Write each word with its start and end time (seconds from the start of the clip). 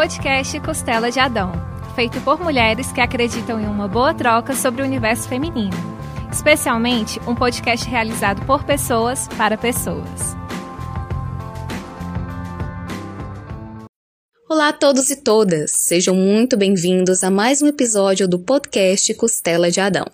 podcast 0.00 0.58
Costela 0.60 1.10
de 1.10 1.20
Adão, 1.20 1.52
feito 1.94 2.18
por 2.22 2.40
mulheres 2.40 2.90
que 2.90 3.02
acreditam 3.02 3.60
em 3.60 3.66
uma 3.66 3.86
boa 3.86 4.14
troca 4.14 4.54
sobre 4.54 4.80
o 4.80 4.84
universo 4.86 5.28
feminino. 5.28 5.76
Especialmente 6.32 7.20
um 7.28 7.34
podcast 7.34 7.86
realizado 7.86 8.42
por 8.46 8.64
pessoas 8.64 9.28
para 9.36 9.58
pessoas. 9.58 10.34
Olá 14.48 14.68
a 14.68 14.72
todos 14.72 15.10
e 15.10 15.16
todas, 15.16 15.72
sejam 15.72 16.14
muito 16.14 16.56
bem-vindos 16.56 17.22
a 17.22 17.30
mais 17.30 17.60
um 17.60 17.66
episódio 17.66 18.26
do 18.26 18.38
podcast 18.38 19.12
Costela 19.12 19.70
de 19.70 19.82
Adão. 19.82 20.06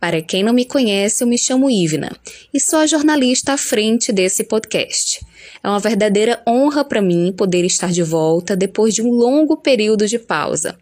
Para 0.00 0.20
quem 0.20 0.42
não 0.42 0.52
me 0.52 0.64
conhece, 0.64 1.22
eu 1.22 1.28
me 1.28 1.38
chamo 1.38 1.70
Ivna 1.70 2.10
e 2.52 2.58
sou 2.58 2.80
a 2.80 2.86
jornalista 2.88 3.52
à 3.52 3.56
frente 3.56 4.10
desse 4.10 4.42
podcast. 4.42 5.24
É 5.62 5.68
uma 5.68 5.78
verdadeira 5.78 6.42
honra 6.48 6.84
para 6.84 7.02
mim 7.02 7.32
poder 7.36 7.64
estar 7.64 7.90
de 7.90 8.02
volta 8.02 8.56
depois 8.56 8.94
de 8.94 9.02
um 9.02 9.10
longo 9.10 9.56
período 9.56 10.06
de 10.06 10.18
pausa. 10.18 10.76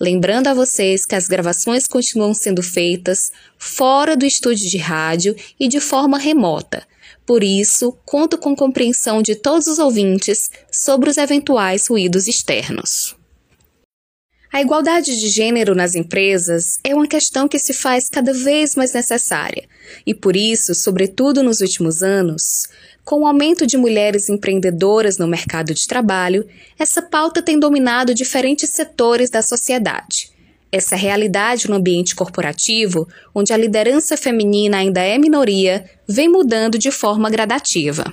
Lembrando 0.00 0.48
a 0.48 0.54
vocês 0.54 1.04
que 1.04 1.14
as 1.14 1.28
gravações 1.28 1.86
continuam 1.86 2.32
sendo 2.32 2.62
feitas 2.62 3.30
fora 3.58 4.16
do 4.16 4.24
estúdio 4.24 4.68
de 4.70 4.78
rádio 4.78 5.36
e 5.60 5.68
de 5.68 5.80
forma 5.80 6.18
remota 6.18 6.86
por 7.26 7.44
isso, 7.44 7.96
conto 8.04 8.36
com 8.36 8.56
compreensão 8.56 9.22
de 9.22 9.34
todos 9.34 9.66
os 9.66 9.78
ouvintes 9.78 10.50
sobre 10.70 11.08
os 11.08 11.16
eventuais 11.16 11.86
ruídos 11.86 12.26
externos. 12.26 13.16
A 14.52 14.60
igualdade 14.60 15.18
de 15.18 15.28
gênero 15.28 15.74
nas 15.74 15.94
empresas 15.94 16.78
é 16.84 16.94
uma 16.94 17.06
questão 17.06 17.48
que 17.48 17.58
se 17.58 17.72
faz 17.72 18.10
cada 18.10 18.34
vez 18.34 18.74
mais 18.74 18.92
necessária, 18.92 19.66
e 20.06 20.12
por 20.12 20.36
isso, 20.36 20.74
sobretudo 20.74 21.42
nos 21.42 21.62
últimos 21.62 22.02
anos, 22.02 22.66
com 23.04 23.22
o 23.22 23.26
aumento 23.26 23.66
de 23.66 23.76
mulheres 23.76 24.28
empreendedoras 24.28 25.18
no 25.18 25.26
mercado 25.26 25.74
de 25.74 25.86
trabalho, 25.86 26.46
essa 26.78 27.02
pauta 27.02 27.42
tem 27.42 27.58
dominado 27.58 28.14
diferentes 28.14 28.70
setores 28.70 29.28
da 29.28 29.42
sociedade. 29.42 30.30
Essa 30.70 30.96
realidade 30.96 31.68
no 31.68 31.76
ambiente 31.76 32.14
corporativo, 32.14 33.06
onde 33.34 33.52
a 33.52 33.56
liderança 33.56 34.16
feminina 34.16 34.78
ainda 34.78 35.02
é 35.02 35.18
minoria, 35.18 35.84
vem 36.08 36.28
mudando 36.28 36.78
de 36.78 36.90
forma 36.90 37.28
gradativa. 37.28 38.04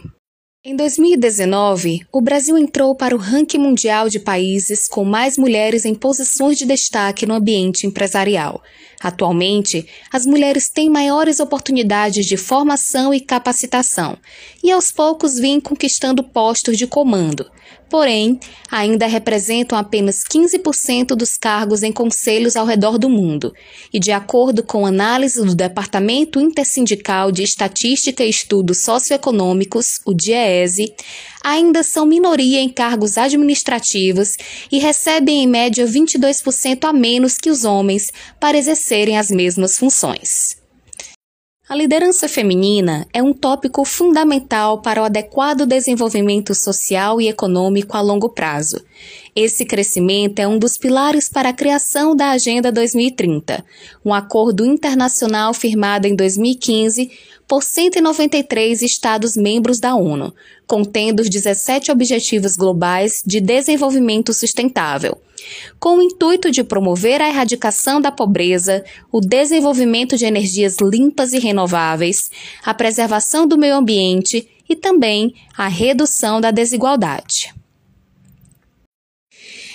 Em 0.62 0.76
2019, 0.76 2.02
o 2.12 2.20
Brasil 2.20 2.58
entrou 2.58 2.94
para 2.94 3.16
o 3.16 3.18
ranking 3.18 3.60
mundial 3.60 4.10
de 4.10 4.20
países 4.20 4.90
com 4.90 5.06
mais 5.06 5.38
mulheres 5.38 5.86
em 5.86 5.96
posições 5.96 6.58
de 6.58 6.66
destaque 6.66 7.26
no 7.26 7.34
ambiente 7.34 7.88
empresarial. 7.88 8.62
Atualmente, 9.02 9.88
as 10.12 10.26
mulheres 10.26 10.68
têm 10.68 10.90
maiores 10.90 11.40
oportunidades 11.40 12.26
de 12.26 12.36
formação 12.36 13.14
e 13.14 13.22
capacitação, 13.22 14.18
e 14.62 14.72
aos 14.72 14.92
poucos 14.92 15.40
vêm 15.40 15.60
conquistando 15.62 16.22
postos 16.22 16.78
de 16.78 16.86
comando, 16.86 17.50
porém, 17.90 18.40
ainda 18.70 19.08
representam 19.08 19.78
apenas 19.78 20.24
15% 20.24 21.16
dos 21.16 21.38
cargos 21.38 21.82
em 21.82 21.92
conselhos 21.92 22.56
ao 22.56 22.66
redor 22.66 22.98
do 22.98 23.10
mundo. 23.10 23.54
E 23.92 24.00
de 24.00 24.12
acordo 24.12 24.64
com 24.64 24.86
análise 24.86 25.44
do 25.44 25.56
Departamento 25.56 26.40
Intersindical 26.40 27.32
de 27.32 27.44
Estatística 27.44 28.24
e 28.24 28.30
Estudos 28.30 28.80
Socioeconômicos, 28.80 30.02
o 30.06 30.14
DIEESE, 30.14 30.94
ainda 31.44 31.84
são 31.84 32.06
minoria 32.06 32.60
em 32.60 32.70
cargos 32.70 33.18
administrativos 33.18 34.38
e 34.72 34.80
recebem 34.80 35.44
em 35.44 35.48
média 35.48 35.86
22% 35.86 36.86
a 36.86 36.94
menos 36.94 37.38
que 37.38 37.50
os 37.50 37.64
homens 37.66 38.12
para 38.40 38.58
exercerem 38.58 39.18
as 39.18 39.30
mesmas 39.30 39.78
funções. 39.78 40.60
A 41.70 41.76
liderança 41.76 42.28
feminina 42.28 43.08
é 43.14 43.22
um 43.22 43.32
tópico 43.32 43.86
fundamental 43.86 44.82
para 44.82 45.04
o 45.04 45.06
adequado 45.06 45.68
desenvolvimento 45.68 46.56
social 46.56 47.22
e 47.22 47.28
econômico 47.28 47.96
a 47.96 48.02
longo 48.02 48.30
prazo. 48.30 48.84
Esse 49.36 49.64
crescimento 49.64 50.40
é 50.40 50.48
um 50.48 50.58
dos 50.58 50.80
pilares 50.80 51.30
para 51.30 51.50
a 51.50 51.54
criação 51.54 52.16
da 52.16 52.32
Agenda 52.32 52.72
2030, 52.72 53.64
um 54.04 54.16
acordo 54.16 54.66
internacional 54.66 55.54
firmado 55.54 56.08
em 56.08 56.16
2015 56.16 57.12
por 57.48 57.62
193 57.62 58.82
Estados-membros 58.82 59.80
da 59.80 59.94
ONU, 59.94 60.34
contendo 60.70 61.22
os 61.22 61.30
17 61.32 61.92
Objetivos 61.92 62.56
Globais 62.56 63.24
de 63.26 63.42
Desenvolvimento 63.42 64.32
Sustentável, 64.32 65.18
com 65.80 65.98
o 65.98 66.02
intuito 66.04 66.52
de 66.52 66.64
promover 66.64 67.24
a 67.24 67.28
erradicação 67.28 68.00
da 68.00 68.12
pobreza, 68.12 68.86
o 69.12 69.20
desenvolvimento 69.20 70.16
de 70.16 70.26
energias 70.26 70.78
limpas 70.80 71.34
e 71.34 71.40
renováveis, 71.40 72.30
a 72.64 72.72
preservação 72.72 73.48
do 73.48 73.58
meio 73.58 73.78
ambiente 73.78 74.48
e 74.70 74.76
também 74.76 75.34
a 75.58 75.68
redução 75.68 76.40
da 76.40 76.52
desigualdade. 76.52 77.52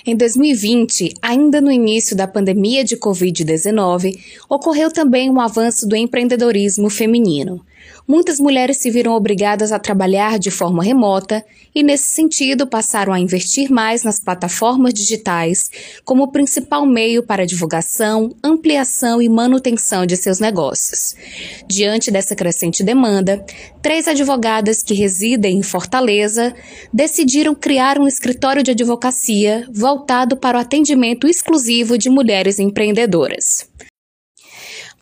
Em 0.06 0.14
2020, 0.14 1.14
ainda 1.20 1.60
no 1.60 1.72
início 1.72 2.14
da 2.14 2.28
pandemia 2.28 2.84
de 2.84 2.96
Covid-19, 2.96 4.16
ocorreu 4.48 4.92
também 4.92 5.28
um 5.28 5.40
avanço 5.40 5.88
do 5.88 5.96
empreendedorismo 5.96 6.88
feminino. 6.88 7.64
Muitas 8.06 8.38
mulheres 8.38 8.76
se 8.76 8.90
viram 8.90 9.12
obrigadas 9.12 9.72
a 9.72 9.78
trabalhar 9.78 10.38
de 10.38 10.50
forma 10.50 10.82
remota 10.82 11.42
e, 11.74 11.82
nesse 11.82 12.04
sentido, 12.04 12.66
passaram 12.66 13.14
a 13.14 13.18
investir 13.18 13.70
mais 13.70 14.04
nas 14.04 14.20
plataformas 14.20 14.92
digitais 14.92 15.70
como 16.04 16.30
principal 16.30 16.84
meio 16.84 17.22
para 17.22 17.46
divulgação, 17.46 18.36
ampliação 18.44 19.22
e 19.22 19.28
manutenção 19.28 20.04
de 20.04 20.18
seus 20.18 20.38
negócios. 20.38 21.14
Diante 21.66 22.10
dessa 22.10 22.36
crescente 22.36 22.84
demanda, 22.84 23.42
três 23.80 24.06
advogadas 24.06 24.82
que 24.82 24.92
residem 24.92 25.56
em 25.56 25.62
Fortaleza 25.62 26.54
decidiram 26.92 27.54
criar 27.54 27.98
um 27.98 28.06
escritório 28.06 28.62
de 28.62 28.72
advocacia 28.72 29.66
voltado 29.72 30.36
para 30.36 30.58
o 30.58 30.60
atendimento 30.60 31.26
exclusivo 31.26 31.96
de 31.96 32.10
mulheres 32.10 32.58
empreendedoras 32.58 33.66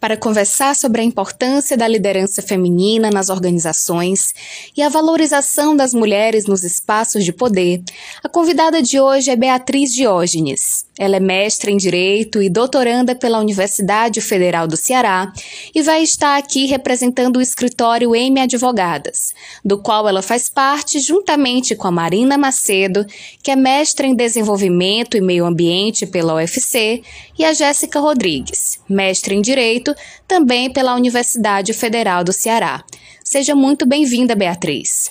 para 0.02 0.16
conversar 0.16 0.74
sobre 0.74 1.00
a 1.00 1.04
importância 1.04 1.76
da 1.76 1.86
liderança 1.86 2.42
feminina 2.42 3.08
nas 3.08 3.28
organizações 3.30 4.34
e 4.76 4.82
a 4.82 4.88
valorização 4.88 5.76
das 5.76 5.94
mulheres 5.94 6.44
nos 6.44 6.64
espaços 6.64 7.24
de 7.24 7.32
poder, 7.32 7.80
a 8.20 8.28
convidada 8.28 8.82
de 8.82 9.00
hoje 9.00 9.30
é 9.30 9.36
Beatriz 9.36 9.94
Diógenes. 9.94 10.84
Ela 10.98 11.16
é 11.16 11.20
mestra 11.20 11.70
em 11.70 11.76
Direito 11.76 12.42
e 12.42 12.50
doutoranda 12.50 13.14
pela 13.14 13.38
Universidade 13.38 14.20
Federal 14.20 14.66
do 14.68 14.76
Ceará 14.76 15.32
e 15.74 15.80
vai 15.82 16.02
estar 16.02 16.36
aqui 16.36 16.66
representando 16.66 17.36
o 17.36 17.40
escritório 17.40 18.14
M 18.14 18.40
Advogadas, 18.40 19.32
do 19.64 19.78
qual 19.78 20.06
ela 20.06 20.20
faz 20.20 20.50
parte 20.50 21.00
juntamente 21.00 21.74
com 21.74 21.88
a 21.88 21.90
Marina 21.90 22.36
Macedo, 22.36 23.06
que 23.42 23.50
é 23.50 23.56
mestra 23.56 24.06
em 24.06 24.14
Desenvolvimento 24.14 25.16
e 25.16 25.20
Meio 25.20 25.46
Ambiente 25.46 26.06
pela 26.06 26.34
UFC, 26.34 27.02
e 27.38 27.44
a 27.44 27.54
Jéssica 27.54 27.98
Rodrigues, 27.98 28.78
mestre 28.88 29.34
em 29.34 29.40
Direito, 29.40 29.94
também 30.28 30.70
pela 30.70 30.94
Universidade 30.94 31.72
Federal 31.72 32.22
do 32.22 32.32
Ceará. 32.32 32.84
Seja 33.24 33.54
muito 33.54 33.86
bem-vinda, 33.86 34.34
Beatriz. 34.34 35.10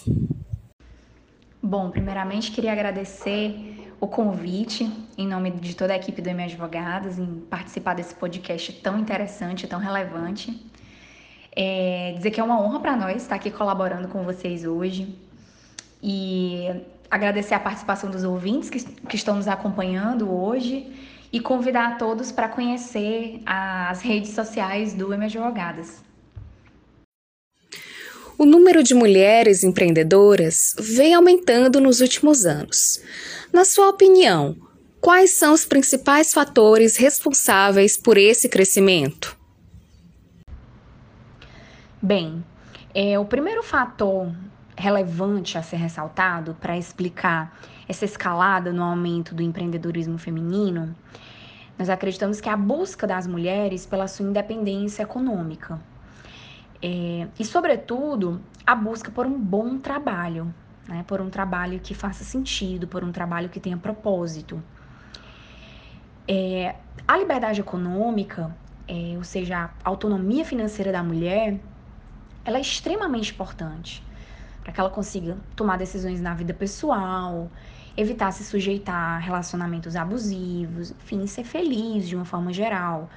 Bom, 1.63 1.91
primeiramente 1.91 2.51
queria 2.51 2.71
agradecer 2.71 3.93
o 3.99 4.07
convite, 4.07 4.91
em 5.15 5.27
nome 5.27 5.51
de 5.51 5.75
toda 5.75 5.93
a 5.93 5.95
equipe 5.95 6.19
do 6.19 6.27
M 6.27 6.43
Advogados, 6.43 7.19
em 7.19 7.39
participar 7.41 7.93
desse 7.93 8.15
podcast 8.15 8.73
tão 8.81 8.97
interessante, 8.97 9.67
tão 9.67 9.79
relevante. 9.79 10.59
É, 11.55 12.13
dizer 12.17 12.31
que 12.31 12.39
é 12.39 12.43
uma 12.43 12.59
honra 12.59 12.79
para 12.79 12.97
nós 12.97 13.21
estar 13.21 13.35
aqui 13.35 13.51
colaborando 13.51 14.07
com 14.07 14.23
vocês 14.23 14.65
hoje 14.65 15.15
e 16.01 16.67
agradecer 17.11 17.53
a 17.53 17.59
participação 17.59 18.09
dos 18.09 18.23
ouvintes 18.23 18.67
que, 18.71 18.83
que 18.83 19.15
estão 19.15 19.35
nos 19.35 19.47
acompanhando 19.47 20.33
hoje 20.33 20.91
e 21.31 21.39
convidar 21.39 21.89
a 21.89 21.95
todos 21.95 22.31
para 22.31 22.49
conhecer 22.49 23.39
as 23.45 24.01
redes 24.01 24.31
sociais 24.31 24.95
do 24.95 25.13
M 25.13 25.25
Advogadas. 25.25 26.03
O 28.41 28.45
número 28.47 28.81
de 28.81 28.95
mulheres 28.95 29.63
empreendedoras 29.63 30.73
vem 30.79 31.13
aumentando 31.13 31.79
nos 31.79 32.01
últimos 32.01 32.43
anos. 32.43 32.99
Na 33.53 33.63
sua 33.63 33.89
opinião, 33.89 34.55
quais 34.99 35.35
são 35.35 35.53
os 35.53 35.63
principais 35.63 36.33
fatores 36.33 36.97
responsáveis 36.97 37.95
por 37.95 38.17
esse 38.17 38.49
crescimento? 38.49 39.37
Bem, 42.01 42.43
é, 42.95 43.19
o 43.19 43.25
primeiro 43.25 43.61
fator 43.61 44.33
relevante 44.75 45.55
a 45.55 45.61
ser 45.61 45.75
ressaltado 45.75 46.57
para 46.59 46.75
explicar 46.75 47.55
essa 47.87 48.05
escalada 48.05 48.73
no 48.73 48.81
aumento 48.81 49.35
do 49.35 49.43
empreendedorismo 49.43 50.17
feminino, 50.17 50.95
nós 51.77 51.91
acreditamos 51.91 52.41
que 52.41 52.49
é 52.49 52.51
a 52.51 52.57
busca 52.57 53.05
das 53.05 53.27
mulheres 53.27 53.85
pela 53.85 54.07
sua 54.07 54.25
independência 54.25 55.03
econômica. 55.03 55.79
É, 56.81 57.27
e, 57.39 57.45
sobretudo, 57.45 58.41
a 58.65 58.73
busca 58.75 59.11
por 59.11 59.25
um 59.25 59.39
bom 59.39 59.77
trabalho, 59.77 60.53
né? 60.87 61.03
por 61.07 61.21
um 61.21 61.29
trabalho 61.29 61.79
que 61.79 61.93
faça 61.93 62.23
sentido, 62.23 62.87
por 62.87 63.03
um 63.03 63.11
trabalho 63.11 63.49
que 63.49 63.59
tenha 63.59 63.77
propósito. 63.77 64.61
É, 66.27 66.75
a 67.07 67.17
liberdade 67.17 67.61
econômica, 67.61 68.55
é, 68.87 69.15
ou 69.17 69.23
seja, 69.23 69.69
a 69.83 69.89
autonomia 69.89 70.45
financeira 70.45 70.91
da 70.91 71.03
mulher, 71.03 71.59
ela 72.43 72.57
é 72.57 72.61
extremamente 72.61 73.31
importante 73.31 74.03
para 74.63 74.71
que 74.71 74.79
ela 74.79 74.89
consiga 74.89 75.37
tomar 75.55 75.77
decisões 75.77 76.21
na 76.21 76.33
vida 76.33 76.53
pessoal 76.53 77.49
evitar 77.95 78.31
se 78.31 78.43
sujeitar 78.43 79.17
a 79.17 79.17
relacionamentos 79.17 79.95
abusivos, 79.95 80.91
enfim, 80.91 81.25
ser 81.27 81.43
feliz 81.43 82.07
de 82.07 82.15
uma 82.15 82.25
forma 82.25 82.53
geral, 82.53 83.09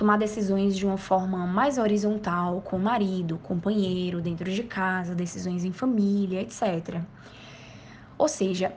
tomar 0.00 0.16
decisões 0.16 0.74
de 0.74 0.86
uma 0.86 0.96
forma 0.96 1.46
mais 1.46 1.76
horizontal 1.76 2.62
com 2.62 2.76
o 2.76 2.80
marido, 2.80 3.36
companheiro, 3.42 4.22
dentro 4.22 4.50
de 4.50 4.62
casa, 4.62 5.14
decisões 5.14 5.62
em 5.62 5.72
família, 5.72 6.40
etc. 6.40 7.02
Ou 8.16 8.26
seja, 8.26 8.72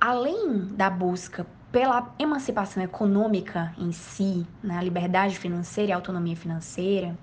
além 0.00 0.68
da 0.68 0.88
busca 0.88 1.46
pela 1.70 2.14
emancipação 2.18 2.82
econômica 2.82 3.74
em 3.76 3.92
si, 3.92 4.46
né, 4.62 4.78
a 4.78 4.82
liberdade 4.82 5.38
financeira 5.38 5.90
e 5.90 5.92
a 5.92 5.96
autonomia 5.96 6.34
financeira, 6.34 7.14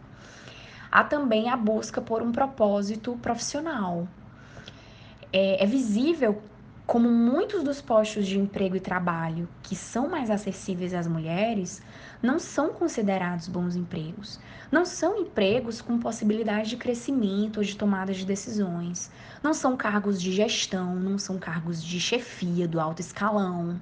há 0.92 1.04
também 1.04 1.50
a 1.50 1.58
busca 1.58 2.00
por 2.00 2.22
um 2.22 2.32
propósito 2.32 3.18
profissional. 3.24 4.08
É, 5.34 5.64
é 5.64 5.66
visível 5.66 6.44
como 6.86 7.10
muitos 7.10 7.64
dos 7.64 7.82
postos 7.82 8.28
de 8.28 8.38
emprego 8.38 8.76
e 8.76 8.80
trabalho 8.80 9.48
que 9.64 9.76
são 9.76 10.10
mais 10.10 10.30
acessíveis 10.30 10.94
às 10.94 11.08
mulheres 11.08 11.82
não 12.22 12.38
são 12.38 12.74
considerados 12.74 13.48
bons 13.48 13.76
empregos. 13.76 14.40
Não 14.72 14.86
são 14.86 15.18
empregos 15.18 15.82
com 15.82 15.98
possibilidade 16.00 16.70
de 16.70 16.78
crescimento 16.78 17.58
ou 17.58 17.64
de 17.64 17.78
tomada 17.78 18.14
de 18.14 18.26
decisões. 18.26 19.12
Não 19.42 19.54
são 19.54 19.78
cargos 19.78 20.22
de 20.22 20.32
gestão, 20.32 20.96
não 20.96 21.18
são 21.18 21.40
cargos 21.40 21.84
de 21.84 22.00
chefia 22.00 22.68
do 22.68 22.80
alto 22.80 23.00
escalão. 23.00 23.80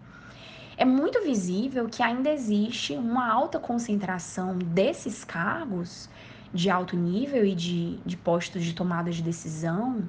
É 0.77 0.85
muito 0.85 1.21
visível 1.21 1.89
que 1.89 2.01
ainda 2.01 2.29
existe 2.29 2.93
uma 2.93 3.29
alta 3.29 3.59
concentração 3.59 4.57
desses 4.57 5.23
cargos 5.23 6.09
de 6.53 6.69
alto 6.69 6.95
nível 6.95 7.45
e 7.45 7.53
de, 7.53 7.97
de 8.05 8.15
postos 8.15 8.63
de 8.63 8.73
tomada 8.73 9.11
de 9.11 9.21
decisão 9.21 10.07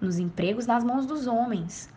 nos 0.00 0.18
empregos 0.18 0.66
nas 0.66 0.82
mãos 0.82 1.04
dos 1.04 1.26
homens. 1.26 1.88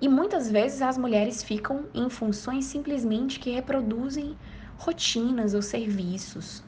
E 0.00 0.08
muitas 0.08 0.50
vezes 0.50 0.80
as 0.80 0.96
mulheres 0.96 1.42
ficam 1.42 1.84
em 1.92 2.08
funções 2.08 2.64
simplesmente 2.64 3.38
que 3.38 3.50
reproduzem 3.50 4.36
rotinas 4.78 5.52
ou 5.52 5.60
serviços. 5.60 6.62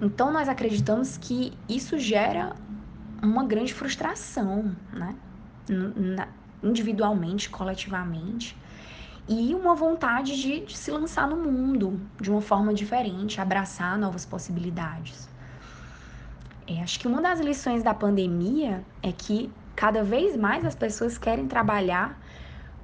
Então 0.00 0.32
nós 0.32 0.48
acreditamos 0.48 1.18
que 1.18 1.52
isso 1.68 1.98
gera 1.98 2.54
uma 3.22 3.44
grande 3.44 3.74
frustração, 3.74 4.74
né? 4.92 5.16
individualmente, 6.62 7.50
coletivamente, 7.50 8.56
e 9.28 9.54
uma 9.54 9.74
vontade 9.74 10.40
de, 10.40 10.60
de, 10.66 10.76
se 10.76 10.90
lançar 10.90 11.28
no 11.28 11.36
mundo 11.36 12.00
de 12.20 12.30
uma 12.30 12.40
forma 12.40 12.72
diferente, 12.72 13.40
abraçar 13.40 13.98
novas 13.98 14.24
possibilidades. 14.24 15.28
É, 16.66 16.82
acho 16.82 16.98
que 16.98 17.06
uma 17.06 17.20
das 17.20 17.40
lições 17.40 17.82
da 17.82 17.92
pandemia 17.92 18.84
é 19.02 19.12
que 19.12 19.50
cada 19.80 20.04
vez 20.04 20.36
mais 20.36 20.62
as 20.62 20.74
pessoas 20.74 21.16
querem 21.16 21.48
trabalhar 21.48 22.20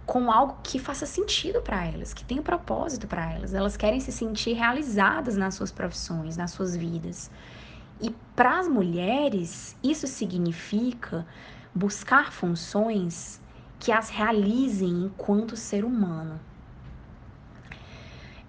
com 0.07 0.33
algo 0.33 0.57
que 0.63 0.79
faça 0.79 1.05
sentido 1.05 1.61
para 1.61 1.85
elas, 1.85 2.15
que 2.15 2.25
tenha 2.25 2.41
propósito 2.41 3.07
para 3.07 3.35
elas. 3.35 3.53
Elas 3.53 3.77
querem 3.77 4.01
se 4.01 4.11
sentir 4.11 4.55
realizadas 4.55 5.37
nas 5.37 5.55
suas 5.55 5.71
profissões, 5.71 6.39
nas 6.39 6.53
suas 6.53 6.75
vidas. 6.75 7.31
E 8.01 8.09
para 8.35 8.61
as 8.61 8.67
mulheres, 8.67 9.77
isso 9.85 10.07
significa 10.07 11.27
buscar 11.75 12.33
funções 12.33 13.43
que 13.79 13.93
as 13.93 14.09
realizem 14.09 15.05
enquanto 15.05 15.55
ser 15.55 15.85
humano. 15.85 16.41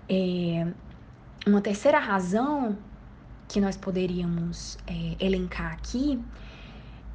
É, 0.07 0.65
uma 1.45 1.59
terceira 1.59 1.99
razão 1.99 2.77
que 3.45 3.59
nós 3.59 3.75
poderíamos 3.75 4.77
é, 4.87 5.17
elencar 5.19 5.73
aqui 5.73 6.17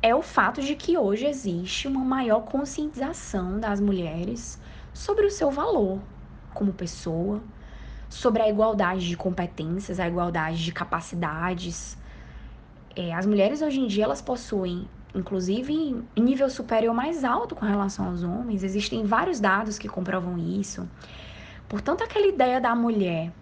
é 0.03 0.13
o 0.13 0.21
fato 0.21 0.61
de 0.61 0.75
que 0.75 0.99
hoje 0.99 1.27
existe 1.27 1.87
uma 1.87 2.05
maior 2.05 2.41
conscientização 2.41 3.61
das 3.61 3.81
mulheres 3.81 4.61
sobre 4.93 5.25
o 5.25 5.31
seu 5.31 5.49
valor 5.49 6.01
como 6.53 6.73
pessoa, 6.73 7.41
sobre 8.11 8.43
a 8.43 8.49
igualdade 8.49 9.09
de 9.09 9.17
competências, 9.17 10.01
a 10.01 10.09
igualdade 10.09 10.63
de 10.63 10.73
capacidades. 10.73 11.97
É, 12.97 13.15
as 13.15 13.25
mulheres 13.25 13.63
hoje 13.63 13.81
em 13.81 13.87
dia 13.87 14.05
elas 14.05 14.21
possuem, 14.21 14.89
inclusive, 15.15 16.05
nível 16.17 16.51
superior 16.51 16.93
mais 16.93 17.23
alto 17.23 17.55
com 17.55 17.65
relação 17.65 18.09
aos 18.09 18.25
homens. 18.25 18.65
Existem 18.65 19.05
vários 19.05 19.39
dados 19.39 19.79
que 19.79 19.89
comprovam 19.89 20.37
isso. 20.37 20.87
Portanto, 21.69 22.03
aquela 22.03 22.27
ideia 22.27 22.61
da 22.61 22.75
mulher 22.75 23.33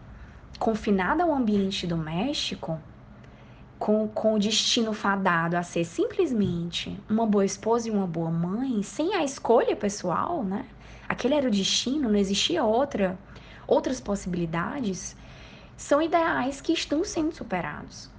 confinada 0.58 1.24
ao 1.24 1.34
ambiente 1.34 1.86
doméstico 1.86 2.78
com, 3.80 4.06
com 4.08 4.34
o 4.34 4.38
destino 4.38 4.92
fadado 4.92 5.56
a 5.56 5.62
ser 5.62 5.84
simplesmente 5.84 6.94
uma 7.08 7.24
boa 7.24 7.46
esposa 7.46 7.88
e 7.88 7.90
uma 7.90 8.06
boa 8.06 8.30
mãe, 8.30 8.82
sem 8.82 9.14
a 9.14 9.24
escolha 9.24 9.74
pessoal, 9.74 10.44
né? 10.44 10.66
Aquele 11.08 11.34
era 11.34 11.48
o 11.48 11.50
destino, 11.50 12.10
não 12.10 12.18
existia 12.18 12.62
outra, 12.62 13.18
outras 13.66 13.98
possibilidades, 13.98 15.16
são 15.78 16.02
ideais 16.02 16.60
que 16.60 16.74
estão 16.74 17.02
sendo 17.02 17.34
superados. 17.34 18.10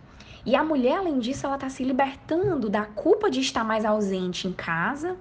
E 0.43 0.55
a 0.55 0.63
mulher, 0.63 0.97
além 0.97 1.19
disso, 1.19 1.45
ela 1.45 1.55
está 1.55 1.69
se 1.69 1.83
libertando 1.83 2.67
da 2.67 2.83
culpa 2.83 3.29
de 3.29 3.39
estar 3.39 3.63
mais 3.63 3.85
ausente 3.85 4.47
em 4.47 4.53
casa 4.53 5.15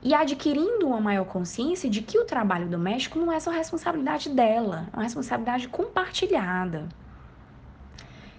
e 0.00 0.14
adquirindo 0.14 0.86
uma 0.86 1.00
maior 1.00 1.24
consciência 1.24 1.90
de 1.90 2.02
que 2.02 2.18
o 2.18 2.24
trabalho 2.24 2.68
doméstico 2.68 3.18
não 3.18 3.32
é 3.32 3.40
só 3.40 3.50
responsabilidade 3.50 4.28
dela, 4.28 4.86
é 4.92 4.96
uma 4.96 5.02
responsabilidade 5.02 5.66
compartilhada. 5.66 6.88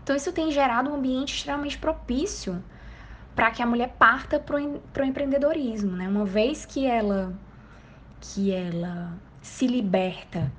Então, 0.05 0.15
isso 0.15 0.31
tem 0.31 0.51
gerado 0.51 0.91
um 0.91 0.93
ambiente 0.93 1.33
extremamente 1.33 1.79
propício 1.79 2.63
para 3.35 3.49
que 3.49 3.63
a 3.63 3.65
mulher 3.65 3.95
parta 3.97 4.39
para 4.39 4.55
o 4.55 5.03
empreendedorismo, 5.03 5.93
né? 5.93 6.07
Uma 6.07 6.23
vez 6.23 6.63
que 6.63 6.85
ela, 6.85 7.33
que 8.21 8.51
ela 8.51 9.13
se 9.41 9.65
liberta 9.65 10.51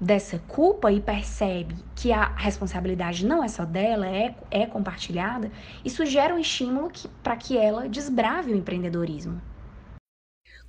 dessa 0.00 0.38
culpa 0.48 0.90
e 0.90 0.98
percebe 0.98 1.74
que 1.94 2.10
a 2.10 2.34
responsabilidade 2.34 3.26
não 3.26 3.44
é 3.44 3.48
só 3.48 3.66
dela, 3.66 4.08
é, 4.08 4.34
é 4.50 4.64
compartilhada, 4.64 5.52
isso 5.84 6.06
gera 6.06 6.34
um 6.34 6.38
estímulo 6.38 6.90
para 7.22 7.36
que 7.36 7.58
ela 7.58 7.86
desbrave 7.86 8.50
o 8.50 8.56
empreendedorismo. 8.56 9.42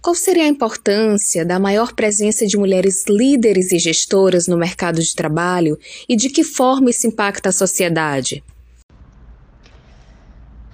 Qual 0.01 0.15
seria 0.15 0.45
a 0.45 0.47
importância 0.47 1.45
da 1.45 1.59
maior 1.59 1.93
presença 1.93 2.47
de 2.47 2.57
mulheres 2.57 3.05
líderes 3.07 3.71
e 3.71 3.77
gestoras 3.77 4.47
no 4.47 4.57
mercado 4.57 4.99
de 4.99 5.15
trabalho 5.15 5.77
e 6.09 6.15
de 6.15 6.27
que 6.27 6.43
forma 6.43 6.89
isso 6.89 7.05
impacta 7.05 7.49
a 7.49 7.51
sociedade? 7.51 8.43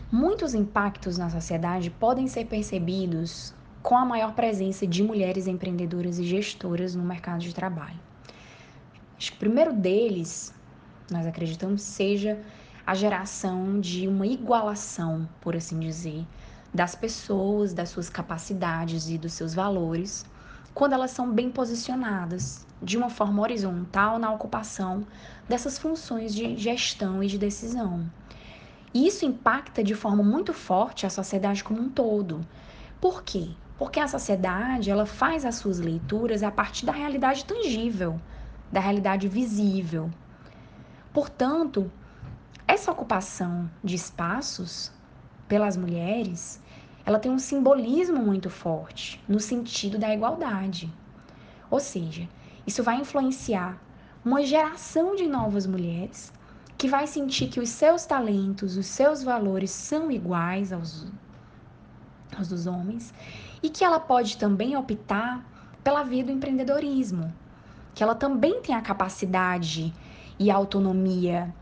Muitos 0.09 0.53
impactos 0.53 1.17
na 1.17 1.29
sociedade 1.29 1.89
podem 1.89 2.25
ser 2.29 2.45
percebidos 2.45 3.53
com 3.83 3.97
a 3.97 4.05
maior 4.05 4.33
presença 4.33 4.87
de 4.87 5.03
mulheres 5.03 5.45
empreendedoras 5.45 6.19
e 6.19 6.23
gestoras 6.23 6.95
no 6.95 7.03
mercado 7.03 7.41
de 7.41 7.53
trabalho. 7.53 7.99
Acho 9.17 9.31
que 9.31 9.35
o 9.35 9.39
primeiro 9.39 9.73
deles, 9.73 10.53
nós 11.11 11.27
acreditamos, 11.27 11.81
seja 11.81 12.39
a 12.85 12.95
geração 12.95 13.81
de 13.81 14.07
uma 14.07 14.25
igualação, 14.25 15.27
por 15.41 15.53
assim 15.53 15.77
dizer, 15.81 16.25
das 16.73 16.95
pessoas, 16.95 17.73
das 17.73 17.89
suas 17.89 18.09
capacidades 18.09 19.09
e 19.09 19.17
dos 19.17 19.33
seus 19.33 19.53
valores, 19.53 20.25
quando 20.73 20.93
elas 20.93 21.11
são 21.11 21.31
bem 21.31 21.49
posicionadas 21.49 22.65
de 22.81 22.97
uma 22.97 23.09
forma 23.09 23.41
horizontal 23.41 24.19
na 24.19 24.31
ocupação 24.31 25.05
dessas 25.49 25.77
funções 25.79 26.33
de 26.33 26.55
gestão 26.55 27.23
e 27.23 27.27
de 27.27 27.37
decisão. 27.37 28.05
E 28.93 29.07
isso 29.07 29.25
impacta 29.25 29.83
de 29.83 29.95
forma 29.95 30.23
muito 30.23 30.53
forte 30.53 31.05
a 31.05 31.09
sociedade 31.09 31.63
como 31.63 31.81
um 31.81 31.89
todo. 31.89 32.45
Por 33.01 33.23
quê? 33.23 33.49
Porque 33.77 33.99
a 33.99 34.07
sociedade, 34.07 34.89
ela 34.89 35.05
faz 35.05 35.45
as 35.45 35.55
suas 35.55 35.79
leituras 35.79 36.43
a 36.43 36.49
partir 36.51 36.85
da 36.85 36.91
realidade 36.91 37.45
tangível, 37.45 38.19
da 38.71 38.79
realidade 38.79 39.27
visível. 39.27 40.09
Portanto, 41.13 41.91
essa 42.67 42.91
ocupação 42.91 43.69
de 43.83 43.95
espaços 43.95 44.91
pelas 45.47 45.77
mulheres, 45.77 46.61
ela 47.05 47.19
tem 47.19 47.31
um 47.31 47.39
simbolismo 47.39 48.21
muito 48.21 48.49
forte 48.49 49.23
no 49.27 49.39
sentido 49.39 49.97
da 49.97 50.13
igualdade. 50.13 50.93
Ou 51.69 51.79
seja, 51.79 52.27
isso 52.65 52.83
vai 52.83 52.97
influenciar 52.99 53.81
uma 54.23 54.43
geração 54.43 55.15
de 55.15 55.25
novas 55.25 55.65
mulheres 55.65 56.33
que 56.77 56.87
vai 56.87 57.07
sentir 57.07 57.47
que 57.47 57.59
os 57.59 57.69
seus 57.69 58.05
talentos, 58.05 58.77
os 58.77 58.85
seus 58.85 59.23
valores 59.23 59.71
são 59.71 60.11
iguais 60.11 60.71
aos, 60.71 61.07
aos 62.37 62.49
dos 62.49 62.67
homens 62.67 63.13
e 63.63 63.69
que 63.69 63.83
ela 63.83 63.99
pode 63.99 64.37
também 64.37 64.75
optar 64.75 65.45
pela 65.83 66.03
via 66.03 66.23
do 66.23 66.31
empreendedorismo, 66.31 67.33
que 67.95 68.03
ela 68.03 68.13
também 68.13 68.61
tem 68.61 68.75
a 68.75 68.81
capacidade 68.81 69.93
e 70.37 70.51
a 70.51 70.55
autonomia 70.55 71.53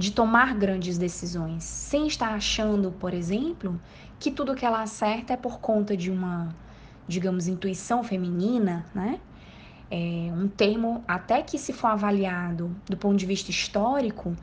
de 0.00 0.12
tomar 0.12 0.54
grandes 0.54 0.96
decisões, 0.96 1.62
sem 1.62 2.06
estar 2.06 2.32
achando, 2.32 2.90
por 2.90 3.12
exemplo, 3.12 3.78
que 4.18 4.30
tudo 4.30 4.54
que 4.54 4.64
ela 4.64 4.80
acerta 4.80 5.34
é 5.34 5.36
por 5.36 5.60
conta 5.60 5.94
de 5.94 6.10
uma, 6.10 6.54
digamos, 7.06 7.46
intuição 7.46 8.02
feminina, 8.02 8.86
né? 8.94 9.20
É 9.90 10.32
um 10.32 10.48
termo 10.48 11.04
até 11.06 11.42
que 11.42 11.58
se 11.58 11.74
for 11.74 11.88
avaliado 11.88 12.74
do 12.88 12.96
ponto 12.96 13.16
de 13.16 13.26
vista 13.26 13.50
histórico, 13.50 14.34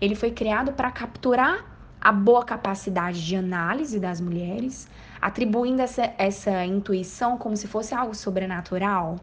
ele 0.00 0.16
foi 0.16 0.32
criado 0.32 0.72
para 0.72 0.90
capturar 0.90 1.64
a 2.00 2.10
boa 2.10 2.44
capacidade 2.44 3.24
de 3.24 3.36
análise 3.36 4.00
das 4.00 4.20
mulheres, 4.20 4.88
atribuindo 5.20 5.80
essa, 5.80 6.12
essa 6.18 6.64
intuição 6.64 7.38
como 7.38 7.56
se 7.56 7.68
fosse 7.68 7.94
algo 7.94 8.16
sobrenatural, 8.16 9.20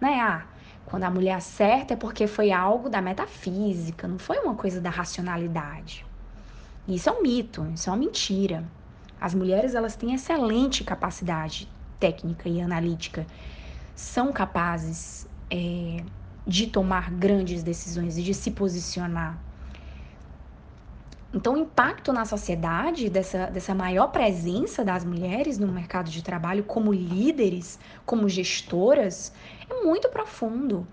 né? 0.00 0.18
Ah, 0.20 0.44
quando 0.90 1.04
a 1.04 1.10
mulher 1.10 1.34
acerta 1.34 1.94
é 1.94 1.96
porque 1.96 2.26
foi 2.26 2.50
algo 2.50 2.90
da 2.90 3.00
metafísica, 3.00 4.08
não 4.08 4.18
foi 4.18 4.38
uma 4.38 4.56
coisa 4.56 4.80
da 4.80 4.90
racionalidade. 4.90 6.04
Isso 6.88 7.08
é 7.08 7.12
um 7.12 7.22
mito, 7.22 7.64
isso 7.72 7.88
é 7.88 7.92
uma 7.92 7.98
mentira. 7.98 8.64
As 9.20 9.32
mulheres 9.32 9.76
elas 9.76 9.94
têm 9.94 10.14
excelente 10.14 10.82
capacidade 10.82 11.68
técnica 12.00 12.48
e 12.48 12.60
analítica, 12.60 13.24
são 13.94 14.32
capazes 14.32 15.28
é, 15.48 16.02
de 16.44 16.66
tomar 16.66 17.10
grandes 17.12 17.62
decisões 17.62 18.18
e 18.18 18.22
de 18.22 18.34
se 18.34 18.50
posicionar. 18.50 19.38
Então, 21.32 21.54
o 21.54 21.58
impacto 21.58 22.12
na 22.12 22.24
sociedade 22.24 23.08
dessa, 23.08 23.46
dessa 23.46 23.72
maior 23.72 24.08
presença 24.08 24.84
das 24.84 25.04
mulheres 25.04 25.58
no 25.58 25.68
mercado 25.68 26.10
de 26.10 26.24
trabalho 26.24 26.64
como 26.64 26.92
líderes, 26.92 27.78
como 28.04 28.28
gestoras, 28.28 29.32
é 29.68 29.84
muito 29.84 30.08
profundo. 30.08 30.86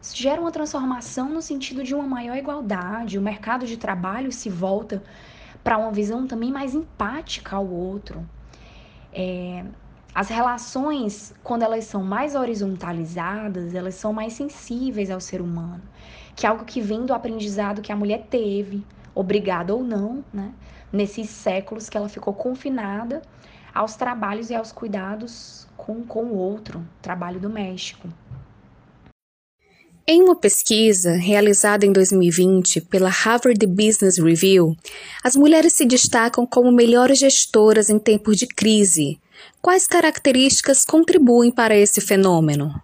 Isso 0.00 0.16
gera 0.16 0.40
uma 0.40 0.52
transformação 0.52 1.28
no 1.28 1.42
sentido 1.42 1.82
de 1.82 1.92
uma 1.92 2.06
maior 2.06 2.36
igualdade. 2.36 3.18
O 3.18 3.22
mercado 3.22 3.66
de 3.66 3.76
trabalho 3.76 4.30
se 4.30 4.48
volta 4.48 5.02
para 5.64 5.76
uma 5.76 5.90
visão 5.90 6.24
também 6.24 6.52
mais 6.52 6.72
empática 6.72 7.56
ao 7.56 7.68
outro. 7.68 8.24
É, 9.12 9.64
as 10.14 10.28
relações, 10.28 11.34
quando 11.42 11.62
elas 11.62 11.84
são 11.84 12.04
mais 12.04 12.36
horizontalizadas, 12.36 13.74
elas 13.74 13.96
são 13.96 14.12
mais 14.12 14.34
sensíveis 14.34 15.10
ao 15.10 15.20
ser 15.20 15.40
humano, 15.40 15.82
que 16.36 16.46
é 16.46 16.48
algo 16.48 16.64
que 16.64 16.80
vem 16.80 17.04
do 17.04 17.12
aprendizado 17.12 17.82
que 17.82 17.92
a 17.92 17.96
mulher 17.96 18.26
teve, 18.30 18.84
obrigada 19.14 19.74
ou 19.74 19.82
não, 19.82 20.24
né? 20.32 20.52
Nesses 20.92 21.28
séculos 21.30 21.88
que 21.88 21.96
ela 21.96 22.08
ficou 22.08 22.34
confinada 22.34 23.22
aos 23.74 23.94
trabalhos 23.94 24.50
e 24.50 24.54
aos 24.54 24.72
cuidados 24.72 25.66
com, 25.76 26.02
com 26.02 26.24
o 26.24 26.36
outro, 26.36 26.84
trabalho 27.00 27.40
doméstico. 27.40 28.08
Em 30.06 30.22
uma 30.22 30.34
pesquisa 30.34 31.12
realizada 31.12 31.86
em 31.86 31.92
2020 31.92 32.80
pela 32.80 33.08
Harvard 33.08 33.64
Business 33.66 34.18
Review, 34.18 34.76
as 35.22 35.36
mulheres 35.36 35.74
se 35.74 35.84
destacam 35.84 36.44
como 36.44 36.72
melhores 36.72 37.18
gestoras 37.18 37.88
em 37.88 37.98
tempos 37.98 38.36
de 38.36 38.48
crise. 38.48 39.20
Quais 39.62 39.86
características 39.86 40.84
contribuem 40.84 41.52
para 41.52 41.76
esse 41.76 42.00
fenômeno? 42.00 42.74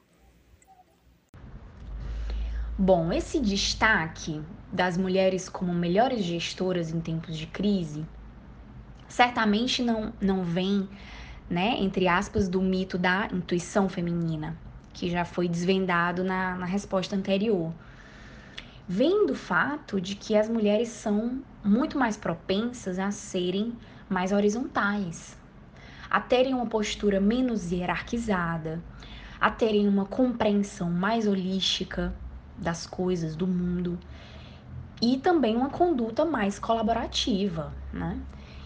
Bom, 2.78 3.10
esse 3.10 3.40
destaque 3.40 4.42
das 4.70 4.98
mulheres 4.98 5.48
como 5.48 5.72
melhores 5.72 6.22
gestoras 6.22 6.92
em 6.92 7.00
tempos 7.00 7.34
de 7.34 7.46
crise 7.46 8.04
certamente 9.08 9.82
não, 9.82 10.12
não 10.20 10.44
vem, 10.44 10.86
né, 11.48 11.76
entre 11.78 12.06
aspas, 12.06 12.50
do 12.50 12.60
mito 12.60 12.98
da 12.98 13.28
intuição 13.32 13.88
feminina 13.88 14.58
que 14.92 15.08
já 15.08 15.24
foi 15.24 15.48
desvendado 15.48 16.22
na, 16.22 16.54
na 16.56 16.66
resposta 16.66 17.16
anterior. 17.16 17.72
Vem 18.86 19.26
do 19.26 19.34
fato 19.34 19.98
de 19.98 20.14
que 20.14 20.36
as 20.36 20.46
mulheres 20.46 20.88
são 20.88 21.40
muito 21.64 21.98
mais 21.98 22.18
propensas 22.18 22.98
a 22.98 23.10
serem 23.10 23.72
mais 24.06 24.32
horizontais, 24.32 25.34
a 26.10 26.20
terem 26.20 26.52
uma 26.52 26.66
postura 26.66 27.20
menos 27.20 27.72
hierarquizada, 27.72 28.82
a 29.40 29.50
terem 29.50 29.88
uma 29.88 30.04
compreensão 30.04 30.90
mais 30.90 31.26
holística 31.26 32.14
das 32.58 32.86
coisas, 32.86 33.36
do 33.36 33.46
mundo 33.46 33.98
e 35.00 35.18
também 35.18 35.56
uma 35.56 35.70
conduta 35.70 36.24
mais 36.24 36.58
colaborativa, 36.58 37.72
né? 37.92 38.18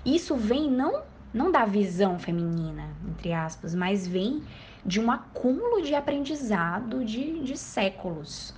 Isso 0.04 0.36
vem 0.36 0.70
não 0.70 1.02
não 1.32 1.52
da 1.52 1.64
visão 1.64 2.18
feminina, 2.18 2.88
entre 3.08 3.32
aspas, 3.32 3.72
mas 3.72 4.04
vem 4.04 4.42
de 4.84 4.98
um 4.98 5.12
acúmulo 5.12 5.80
de 5.80 5.94
aprendizado 5.94 7.04
de, 7.04 7.40
de 7.44 7.56
séculos. 7.56 8.52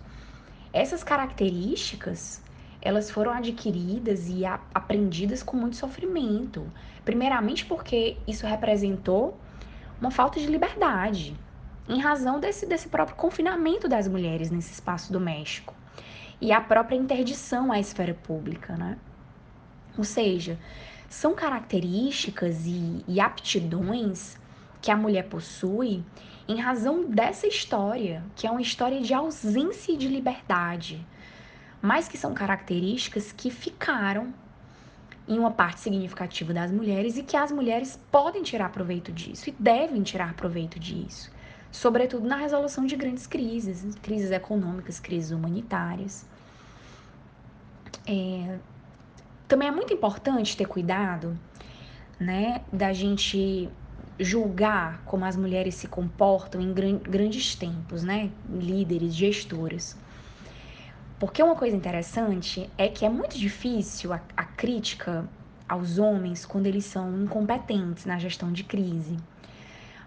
Essas 0.72 1.04
características 1.04 2.42
elas 2.82 3.10
foram 3.10 3.30
adquiridas 3.32 4.28
e 4.28 4.44
a, 4.44 4.58
aprendidas 4.74 5.42
com 5.42 5.56
muito 5.56 5.76
sofrimento. 5.76 6.66
Primeiramente 7.04 7.64
porque 7.64 8.16
isso 8.26 8.44
representou 8.44 9.38
uma 10.00 10.10
falta 10.10 10.40
de 10.40 10.46
liberdade, 10.46 11.36
em 11.88 12.00
razão 12.00 12.38
desse, 12.38 12.66
desse 12.66 12.88
próprio 12.88 13.16
confinamento 13.16 13.88
das 13.88 14.06
mulheres 14.06 14.50
nesse 14.50 14.72
espaço 14.72 15.12
doméstico 15.12 15.74
e 16.40 16.52
a 16.52 16.60
própria 16.60 16.96
interdição 16.96 17.72
à 17.72 17.78
esfera 17.78 18.14
pública, 18.14 18.76
né? 18.76 18.98
Ou 19.96 20.04
seja, 20.04 20.58
são 21.08 21.34
características 21.34 22.66
e, 22.66 23.04
e 23.06 23.20
aptidões 23.20 24.36
que 24.80 24.90
a 24.90 24.96
mulher 24.96 25.28
possui 25.28 26.04
em 26.48 26.60
razão 26.60 27.04
dessa 27.04 27.46
história, 27.46 28.22
que 28.34 28.46
é 28.46 28.50
uma 28.50 28.60
história 28.60 29.00
de 29.00 29.14
ausência 29.14 29.96
de 29.96 30.08
liberdade, 30.08 31.06
mas 31.80 32.08
que 32.08 32.18
são 32.18 32.34
características 32.34 33.32
que 33.32 33.50
ficaram 33.50 34.34
em 35.26 35.38
uma 35.38 35.50
parte 35.50 35.80
significativa 35.80 36.52
das 36.52 36.70
mulheres 36.70 37.16
e 37.16 37.22
que 37.22 37.36
as 37.36 37.52
mulheres 37.52 37.98
podem 38.10 38.42
tirar 38.42 38.70
proveito 38.70 39.12
disso 39.12 39.48
e 39.48 39.52
devem 39.58 40.02
tirar 40.02 40.34
proveito 40.34 40.78
disso, 40.78 41.30
sobretudo 41.72 42.28
na 42.28 42.36
resolução 42.36 42.84
de 42.84 42.94
grandes 42.94 43.26
crises, 43.26 43.96
crises 44.02 44.30
econômicas, 44.30 45.00
crises 45.00 45.30
humanitárias. 45.30 46.24
É, 48.06 48.58
também 49.48 49.68
é 49.68 49.70
muito 49.70 49.92
importante 49.92 50.56
ter 50.56 50.66
cuidado, 50.66 51.36
né, 52.20 52.60
da 52.72 52.92
gente 52.92 53.68
julgar 54.20 55.02
como 55.04 55.24
as 55.24 55.36
mulheres 55.36 55.74
se 55.74 55.88
comportam 55.88 56.60
em 56.60 56.72
gran 56.72 56.98
grandes 56.98 57.54
tempos, 57.54 58.04
né? 58.04 58.30
Líderes, 58.48 59.14
gestoras. 59.14 59.96
Porque 61.18 61.42
uma 61.42 61.56
coisa 61.56 61.74
interessante 61.74 62.68
é 62.76 62.88
que 62.88 63.04
é 63.04 63.08
muito 63.08 63.38
difícil 63.38 64.12
a, 64.12 64.20
a 64.36 64.44
crítica 64.44 65.24
aos 65.68 65.98
homens 65.98 66.44
quando 66.44 66.66
eles 66.66 66.84
são 66.84 67.22
incompetentes 67.22 68.04
na 68.04 68.18
gestão 68.18 68.52
de 68.52 68.62
crise. 68.62 69.16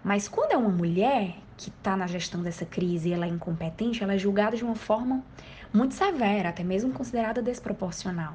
Mas 0.04 0.28
quando 0.28 0.52
é 0.52 0.56
uma 0.56 0.70
mulher 0.70 1.36
que 1.56 1.70
está 1.70 1.96
na 1.96 2.06
gestão 2.06 2.42
dessa 2.42 2.66
crise 2.66 3.12
ela 3.12 3.26
é 3.26 3.28
incompetente, 3.28 4.02
ela 4.02 4.14
é 4.14 4.18
julgada 4.18 4.56
de 4.56 4.64
uma 4.64 4.74
forma 4.74 5.24
muito 5.72 5.94
severa, 5.94 6.50
até 6.50 6.62
mesmo 6.62 6.92
considerada 6.92 7.42
desproporcional. 7.42 8.34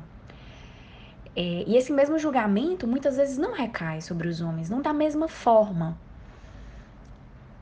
É, 1.35 1.63
e 1.65 1.77
esse 1.77 1.91
mesmo 1.93 2.19
julgamento 2.19 2.87
muitas 2.87 3.15
vezes 3.15 3.37
não 3.37 3.53
recai 3.53 4.01
sobre 4.01 4.27
os 4.27 4.41
homens, 4.41 4.69
não 4.69 4.81
da 4.81 4.93
mesma 4.93 5.27
forma. 5.27 5.97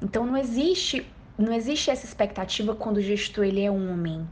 Então 0.01 0.25
não 0.25 0.37
existe, 0.37 1.05
não 1.37 1.53
existe 1.53 1.91
essa 1.91 2.05
expectativa 2.05 2.75
quando 2.75 2.97
o 2.97 3.01
gestor 3.01 3.45
ele 3.45 3.61
é 3.61 3.69
um 3.69 3.91
homem. 3.91 4.27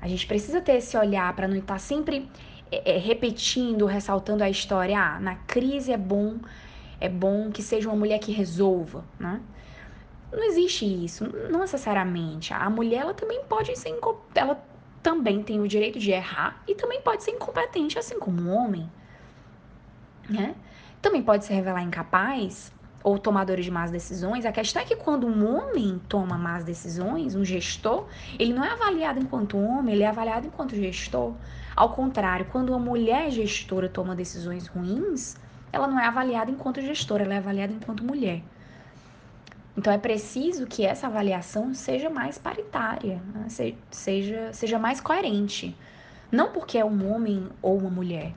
A 0.00 0.06
gente 0.06 0.26
precisa 0.26 0.60
ter 0.60 0.76
esse 0.76 0.96
olhar 0.96 1.34
para 1.34 1.48
não 1.48 1.56
estar 1.56 1.78
sempre 1.80 2.28
é, 2.70 2.96
é, 2.96 2.98
repetindo, 2.98 3.86
ressaltando 3.86 4.44
a 4.44 4.50
história. 4.50 4.98
Ah, 4.98 5.18
na 5.18 5.34
crise 5.34 5.90
é 5.90 5.96
bom, 5.96 6.36
é 7.00 7.08
bom 7.08 7.50
que 7.50 7.62
seja 7.62 7.88
uma 7.88 7.96
mulher 7.96 8.18
que 8.18 8.30
resolva, 8.30 9.04
né? 9.18 9.40
Não 10.34 10.42
existe 10.44 10.84
isso, 10.84 11.24
não 11.50 11.60
necessariamente. 11.60 12.52
A 12.52 12.68
mulher 12.68 13.02
ela 13.02 13.14
também 13.14 13.44
pode 13.44 13.76
ser, 13.78 13.96
ela 14.34 14.62
também 15.02 15.42
tem 15.42 15.60
o 15.60 15.68
direito 15.68 15.98
de 15.98 16.10
errar 16.10 16.62
e 16.66 16.74
também 16.74 17.00
pode 17.00 17.22
ser 17.22 17.30
incompetente, 17.30 17.98
assim 17.98 18.18
como 18.18 18.42
um 18.42 18.52
homem. 18.52 18.90
Né? 20.28 20.56
Também 21.00 21.22
pode 21.22 21.44
se 21.44 21.52
revelar 21.52 21.82
incapaz 21.82 22.72
ou 23.02 23.18
tomador 23.18 23.60
de 23.60 23.70
más 23.70 23.90
decisões. 23.90 24.46
A 24.46 24.50
questão 24.50 24.82
é 24.82 24.84
que 24.84 24.96
quando 24.96 25.26
um 25.26 25.56
homem 25.56 26.00
toma 26.08 26.36
más 26.38 26.64
decisões, 26.64 27.34
um 27.34 27.44
gestor, 27.44 28.06
ele 28.38 28.52
não 28.52 28.64
é 28.64 28.70
avaliado 28.70 29.20
enquanto 29.20 29.58
homem, 29.58 29.94
ele 29.94 30.02
é 30.02 30.08
avaliado 30.08 30.46
enquanto 30.46 30.74
gestor. 30.74 31.34
Ao 31.76 31.90
contrário, 31.90 32.46
quando 32.50 32.70
uma 32.70 32.78
mulher 32.78 33.30
gestora 33.30 33.88
toma 33.88 34.16
decisões 34.16 34.66
ruins, 34.66 35.36
ela 35.70 35.86
não 35.86 36.00
é 36.00 36.06
avaliada 36.06 36.50
enquanto 36.50 36.80
gestora, 36.80 37.24
ela 37.24 37.34
é 37.34 37.38
avaliada 37.38 37.72
enquanto 37.72 38.02
mulher. 38.02 38.42
Então 39.76 39.92
é 39.92 39.98
preciso 39.98 40.66
que 40.66 40.84
essa 40.84 41.08
avaliação 41.08 41.74
seja 41.74 42.08
mais 42.08 42.38
paritária, 42.38 43.20
né? 43.34 43.46
seja, 43.90 44.52
seja 44.52 44.78
mais 44.78 45.00
coerente. 45.00 45.76
Não 46.30 46.52
porque 46.52 46.78
é 46.78 46.84
um 46.84 47.12
homem 47.12 47.48
ou 47.60 47.78
uma 47.78 47.90
mulher. 47.90 48.32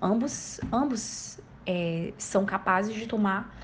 Ambos, 0.00 0.60
ambos 0.72 1.40
é, 1.64 2.12
são 2.18 2.44
capazes 2.44 2.94
de 2.94 3.06
tomar 3.06 3.54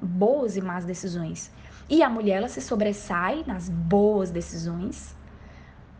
boas 0.00 0.56
e 0.56 0.60
más 0.60 0.84
decisões. 0.84 1.50
E 1.88 2.02
a 2.02 2.10
mulher 2.10 2.38
ela 2.38 2.48
se 2.48 2.60
sobressai 2.60 3.44
nas 3.46 3.68
boas 3.68 4.30
decisões 4.30 5.14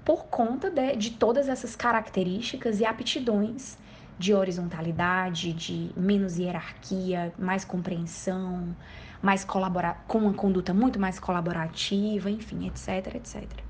por 0.05 0.27
conta 0.27 0.71
de, 0.71 0.97
de 0.97 1.11
todas 1.13 1.49
essas 1.49 1.77
características 1.77 2.81
e 2.81 2.85
aptidões 2.85 3.79
de 4.19 4.35
horizontalidade, 4.35 5.53
de 5.53 5.91
menos 5.97 6.39
hierarquia, 6.39 7.33
mais 7.39 7.65
compreensão, 7.65 8.75
mais 9.25 9.45
colabora 9.45 9.97
com 10.07 10.19
uma 10.19 10.35
conduta 10.35 10.75
muito 10.75 11.01
mais 11.01 11.19
colaborativa, 11.19 12.31
enfim, 12.31 12.67
etc, 12.67 13.15
etc. 13.15 13.64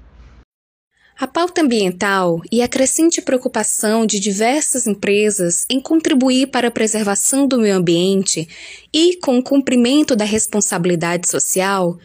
A 1.17 1.29
pauta 1.29 1.63
ambiental 1.63 2.43
e 2.51 2.61
a 2.61 2.67
crescente 2.67 3.23
preocupação 3.23 4.05
de 4.05 4.19
diversas 4.19 4.85
empresas 4.85 5.65
em 5.71 5.81
contribuir 5.81 6.49
para 6.49 6.67
a 6.67 6.73
preservação 6.73 7.47
do 7.47 7.57
meio 7.57 7.77
ambiente 7.77 8.49
e 8.93 9.17
com 9.19 9.39
o 9.39 9.43
cumprimento 9.43 10.17
da 10.17 10.25
responsabilidade 10.25 11.29
social 11.29 11.97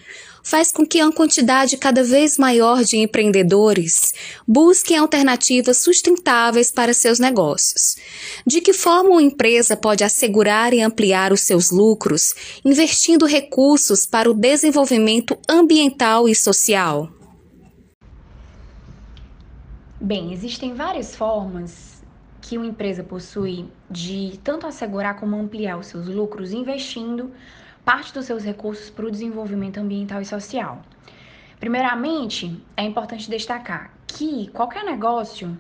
faz 0.44 0.72
com 0.72 0.86
que 0.86 1.02
uma 1.02 1.12
quantidade 1.12 1.76
cada 1.78 2.04
vez 2.04 2.38
maior 2.38 2.84
de 2.84 2.98
empreendedores 2.98 4.14
busquem 4.48 4.96
alternativas 4.96 5.80
sustentáveis 5.80 6.72
para 6.72 6.94
seus 6.94 7.18
negócios. 7.18 7.96
De 8.46 8.62
que 8.62 8.74
forma 8.74 9.10
uma 9.10 9.24
empresa 9.24 9.76
pode 9.76 10.04
assegurar 10.04 10.72
e 10.72 10.82
ampliar 10.82 11.34
os 11.34 11.42
seus 11.42 11.72
lucros 11.72 12.36
investindo 12.64 13.26
recursos 13.26 14.06
para 14.06 14.30
o 14.30 14.36
desenvolvimento 14.36 15.36
ambiental 15.50 16.30
e 16.30 16.36
social? 16.36 17.19
Bem, 20.02 20.32
existem 20.32 20.74
várias 20.74 21.14
formas 21.14 22.02
que 22.40 22.58
uma 22.58 22.66
empresa 22.66 23.04
possui 23.04 23.70
de 23.92 24.40
tanto 24.42 24.66
assegurar 24.66 25.20
como 25.20 25.36
ampliar 25.36 25.78
os 25.78 25.88
seus 25.88 26.08
lucros 26.08 26.54
investindo 26.54 27.34
parte 27.84 28.14
dos 28.14 28.24
seus 28.26 28.46
recursos 28.46 28.90
para 28.90 29.06
o 29.06 29.12
desenvolvimento 29.12 29.78
ambiental 29.78 30.22
e 30.22 30.26
social. 30.26 30.82
Primeiramente, 31.60 32.64
é 32.78 32.84
importante 32.84 33.30
destacar 33.30 33.92
que 34.08 34.48
qualquer 34.54 34.86
negócio 34.86 35.60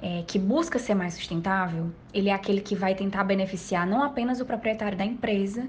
é, 0.00 0.22
que 0.28 0.38
busca 0.38 0.78
ser 0.78 0.94
mais 0.94 1.14
sustentável, 1.14 1.90
ele 2.14 2.28
é 2.28 2.32
aquele 2.32 2.60
que 2.60 2.76
vai 2.76 2.94
tentar 2.94 3.24
beneficiar 3.24 3.84
não 3.84 4.00
apenas 4.00 4.40
o 4.40 4.46
proprietário 4.46 4.96
da 4.96 5.04
empresa, 5.04 5.66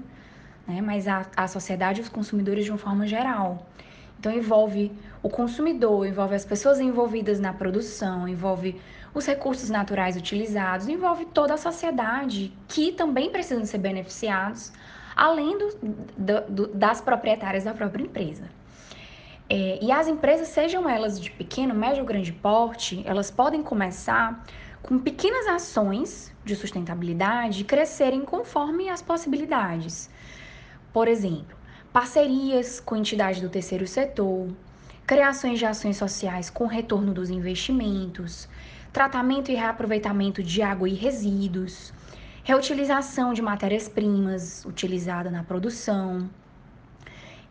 né, 0.68 0.80
mas 0.80 1.08
a, 1.08 1.26
a 1.36 1.48
sociedade 1.48 1.98
e 1.98 2.02
os 2.04 2.08
consumidores 2.08 2.64
de 2.64 2.70
uma 2.70 2.78
forma 2.78 3.08
geral. 3.08 3.66
Então 4.18 4.32
envolve 4.32 4.92
o 5.22 5.28
consumidor, 5.28 6.06
envolve 6.06 6.34
as 6.34 6.44
pessoas 6.44 6.80
envolvidas 6.80 7.38
na 7.38 7.52
produção, 7.52 8.28
envolve 8.28 8.80
os 9.14 9.26
recursos 9.26 9.70
naturais 9.70 10.16
utilizados, 10.16 10.88
envolve 10.88 11.24
toda 11.26 11.54
a 11.54 11.56
sociedade 11.56 12.52
que 12.66 12.92
também 12.92 13.30
precisam 13.30 13.64
ser 13.64 13.78
beneficiados, 13.78 14.72
além 15.14 15.56
do, 15.58 16.44
do, 16.48 16.66
das 16.68 17.00
proprietárias 17.00 17.64
da 17.64 17.74
própria 17.74 18.02
empresa. 18.02 18.44
É, 19.50 19.78
e 19.82 19.90
as 19.90 20.06
empresas, 20.06 20.48
sejam 20.48 20.88
elas 20.88 21.18
de 21.18 21.30
pequeno, 21.30 21.74
médio 21.74 22.02
ou 22.02 22.06
grande 22.06 22.32
porte, 22.32 23.02
elas 23.06 23.30
podem 23.30 23.62
começar 23.62 24.44
com 24.82 24.98
pequenas 24.98 25.46
ações 25.46 26.34
de 26.44 26.54
sustentabilidade 26.54 27.62
e 27.62 27.64
crescerem 27.64 28.24
conforme 28.24 28.88
as 28.88 29.00
possibilidades. 29.00 30.10
Por 30.92 31.08
exemplo, 31.08 31.57
parcerias 31.98 32.78
com 32.78 32.94
entidades 32.94 33.40
do 33.40 33.48
terceiro 33.48 33.84
setor, 33.84 34.46
criações 35.04 35.58
de 35.58 35.66
ações 35.66 35.96
sociais 35.96 36.48
com 36.48 36.64
retorno 36.64 37.12
dos 37.12 37.28
investimentos, 37.28 38.48
tratamento 38.92 39.50
e 39.50 39.56
reaproveitamento 39.56 40.40
de 40.40 40.62
água 40.62 40.88
e 40.88 40.94
resíduos, 40.94 41.92
reutilização 42.44 43.32
de 43.32 43.42
matérias-primas 43.42 44.64
utilizadas 44.64 45.32
na 45.32 45.42
produção, 45.42 46.30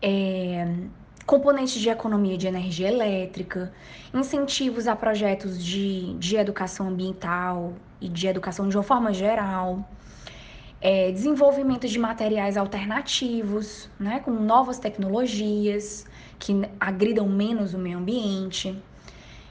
é, 0.02 0.66
componentes 1.26 1.82
de 1.82 1.90
economia 1.90 2.38
de 2.38 2.48
energia 2.48 2.88
elétrica, 2.88 3.74
incentivos 4.14 4.88
a 4.88 4.96
projetos 4.96 5.62
de, 5.62 6.14
de 6.14 6.38
educação 6.38 6.88
ambiental 6.88 7.74
e 8.00 8.08
de 8.08 8.28
educação 8.28 8.70
de 8.70 8.78
uma 8.78 8.84
forma 8.84 9.12
geral 9.12 9.86
é, 10.80 11.12
desenvolvimento 11.12 11.88
de 11.88 11.98
materiais 11.98 12.56
alternativos, 12.58 13.90
né, 14.00 14.20
com 14.20 14.32
novas 14.32 14.78
tecnologias 14.78 16.06
que 16.38 16.54
agridam 16.80 17.28
menos 17.28 17.74
o 17.74 17.80
meio 17.80 17.98
ambiente. 17.98 18.82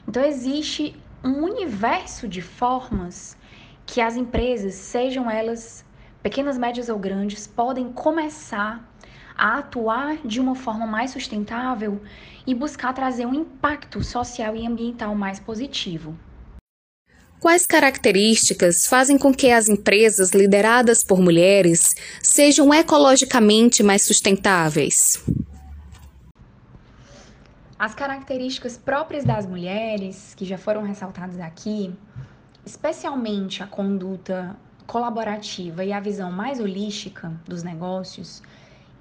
Então, 0.07 0.25
existe 0.25 0.95
um 1.25 1.43
universo 1.43 2.29
de 2.29 2.41
formas 2.41 3.37
que 3.85 4.01
as 4.01 4.17
empresas, 4.17 4.75
sejam 4.75 5.31
elas 5.31 5.85
pequenas, 6.23 6.57
médias 6.59 6.89
ou 6.89 6.99
grandes, 6.99 7.47
podem 7.47 7.93
começar 7.93 8.89
a 9.37 9.59
atuar 9.59 10.17
de 10.25 10.41
uma 10.41 10.55
forma 10.55 10.87
mais 10.87 11.11
sustentável 11.11 12.01
e 12.47 12.55
buscar 12.55 12.93
trazer 12.93 13.27
um 13.27 13.35
impacto 13.35 14.03
social 14.03 14.57
e 14.57 14.67
ambiental 14.67 15.15
mais 15.15 15.39
positivo. 15.39 16.17
Quais 17.41 17.67
características 17.67 18.87
fazem 18.87 19.19
com 19.19 19.33
que 19.33 19.51
as 19.51 19.69
empresas 19.69 20.31
lideradas 20.31 21.05
por 21.05 21.21
mulheres 21.21 21.95
sejam 22.23 22.73
ecologicamente 22.73 23.83
mais 23.83 24.03
sustentáveis? 24.03 25.23
As 27.79 27.95
características 27.95 28.79
próprias 28.79 29.23
das 29.23 29.47
mulheres, 29.47 30.33
que 30.35 30.47
já 30.47 30.57
foram 30.57 30.83
ressaltadas 30.83 31.39
aqui, 31.39 31.95
especialmente 32.65 33.63
a 33.63 33.67
conduta 33.67 34.57
colaborativa 34.87 35.85
e 35.85 35.93
a 35.93 36.01
visão 36.01 36.33
mais 36.33 36.59
holística 36.59 37.39
dos 37.45 37.63
negócios 37.63 38.43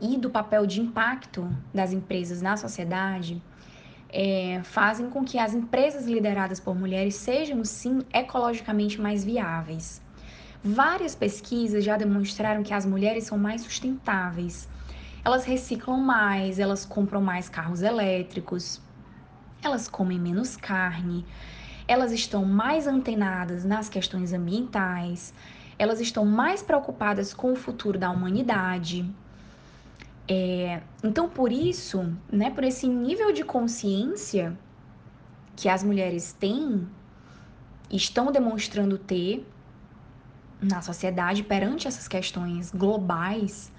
e 0.02 0.18
do 0.18 0.30
papel 0.30 0.66
de 0.66 0.82
impacto 0.82 1.50
das 1.74 1.94
empresas 1.94 2.42
na 2.42 2.58
sociedade, 2.58 3.42
é, 4.10 4.62
fazem 4.64 5.10
com 5.10 5.24
que 5.24 5.38
as 5.38 5.54
empresas 5.54 6.06
lideradas 6.06 6.60
por 6.60 6.76
mulheres 6.76 7.16
sejam, 7.16 7.64
sim, 7.66 8.02
ecologicamente 8.14 9.00
mais 9.00 9.24
viáveis. 9.24 10.02
Várias 10.64 11.14
pesquisas 11.14 11.84
já 11.84 11.96
demonstraram 11.96 12.64
que 12.64 12.74
as 12.74 12.86
mulheres 12.86 13.26
são 13.26 13.38
mais 13.38 13.62
sustentáveis. 13.62 14.68
Elas 15.24 15.46
reciclam 15.46 15.98
mais, 15.98 16.60
elas 16.60 16.86
compram 16.86 17.22
mais 17.22 17.50
carros 17.50 17.82
elétricos, 17.82 18.82
elas 19.62 19.88
comem 19.88 20.20
menos 20.20 20.56
carne, 20.56 21.26
elas 21.88 22.12
estão 22.12 22.46
mais 22.46 22.88
antenadas 22.88 23.64
nas 23.64 23.90
questões 23.90 24.34
ambientais, 24.34 25.34
elas 25.78 26.00
estão 26.00 26.26
mais 26.26 26.62
preocupadas 26.62 27.34
com 27.34 27.52
o 27.52 27.56
futuro 27.56 28.00
da 28.00 28.10
humanidade. 28.10 29.06
É, 30.28 30.82
então, 31.04 31.30
por 31.30 31.52
isso, 31.52 32.12
né, 32.32 32.50
por 32.50 32.64
esse 32.64 32.88
nível 32.88 33.32
de 33.32 33.44
consciência 33.44 34.58
que 35.56 35.70
as 35.70 35.84
mulheres 35.84 36.34
têm, 36.34 36.88
estão 37.92 38.32
demonstrando 38.32 38.98
ter 38.98 39.48
na 40.60 40.82
sociedade 40.82 41.44
perante 41.44 41.88
essas 41.88 42.08
questões 42.08 42.72
globais, 42.72 43.72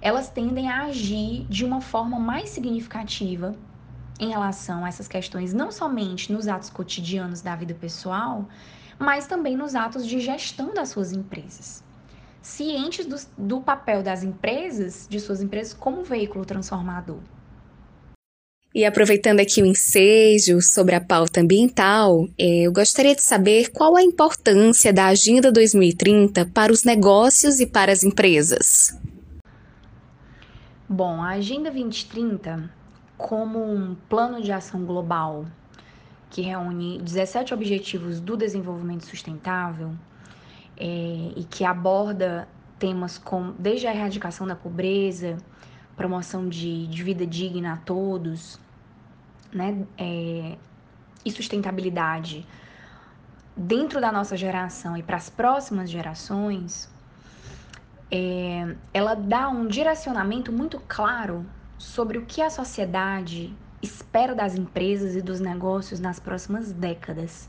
elas 0.00 0.28
tendem 0.28 0.68
a 0.68 0.86
agir 0.86 1.46
de 1.48 1.64
uma 1.64 1.80
forma 1.80 2.18
mais 2.18 2.50
significativa 2.50 3.54
em 4.18 4.30
relação 4.30 4.84
a 4.84 4.88
essas 4.88 5.06
questões, 5.06 5.52
não 5.52 5.70
somente 5.70 6.32
nos 6.32 6.48
atos 6.48 6.70
cotidianos 6.70 7.42
da 7.42 7.54
vida 7.54 7.74
pessoal, 7.74 8.48
mas 8.98 9.26
também 9.26 9.56
nos 9.56 9.74
atos 9.74 10.06
de 10.06 10.18
gestão 10.18 10.74
das 10.74 10.88
suas 10.88 11.12
empresas 11.12 11.84
cientes 12.46 13.04
do, 13.04 13.16
do 13.36 13.60
papel 13.60 14.02
das 14.02 14.22
empresas, 14.22 15.06
de 15.10 15.18
suas 15.18 15.42
empresas, 15.42 15.74
como 15.74 16.04
veículo 16.04 16.44
transformador. 16.44 17.18
E 18.74 18.84
aproveitando 18.84 19.40
aqui 19.40 19.62
o 19.62 19.66
ensejo 19.66 20.60
sobre 20.60 20.94
a 20.94 21.00
pauta 21.00 21.40
ambiental, 21.40 22.28
é, 22.38 22.66
eu 22.66 22.72
gostaria 22.72 23.14
de 23.14 23.22
saber 23.22 23.70
qual 23.72 23.96
a 23.96 24.02
importância 24.02 24.92
da 24.92 25.06
Agenda 25.06 25.50
2030 25.50 26.46
para 26.46 26.72
os 26.72 26.84
negócios 26.84 27.58
e 27.58 27.66
para 27.66 27.90
as 27.90 28.04
empresas. 28.04 28.98
Bom, 30.88 31.22
a 31.22 31.30
Agenda 31.30 31.70
2030, 31.70 32.70
como 33.16 33.58
um 33.58 33.96
plano 34.08 34.40
de 34.42 34.52
ação 34.52 34.84
global 34.84 35.46
que 36.30 36.42
reúne 36.42 37.00
17 37.00 37.54
objetivos 37.54 38.20
do 38.20 38.36
desenvolvimento 38.36 39.06
sustentável, 39.06 39.94
é, 40.76 41.32
e 41.36 41.44
que 41.48 41.64
aborda 41.64 42.48
temas 42.78 43.18
como 43.18 43.52
desde 43.58 43.86
a 43.86 43.94
erradicação 43.94 44.46
da 44.46 44.54
pobreza, 44.54 45.36
promoção 45.96 46.48
de, 46.48 46.86
de 46.86 47.02
vida 47.02 47.26
digna 47.26 47.74
a 47.74 47.76
todos, 47.78 48.60
né, 49.52 49.86
é, 49.96 50.56
e 51.24 51.30
sustentabilidade 51.30 52.46
dentro 53.56 54.00
da 54.00 54.12
nossa 54.12 54.36
geração 54.36 54.96
e 54.96 55.02
para 55.02 55.16
as 55.16 55.30
próximas 55.30 55.88
gerações, 55.88 56.90
é, 58.10 58.76
ela 58.92 59.14
dá 59.14 59.48
um 59.48 59.66
direcionamento 59.66 60.52
muito 60.52 60.78
claro 60.86 61.46
sobre 61.78 62.18
o 62.18 62.26
que 62.26 62.42
a 62.42 62.50
sociedade 62.50 63.54
espera 63.82 64.34
das 64.34 64.54
empresas 64.54 65.16
e 65.16 65.22
dos 65.22 65.40
negócios 65.40 65.98
nas 66.00 66.20
próximas 66.20 66.70
décadas. 66.72 67.48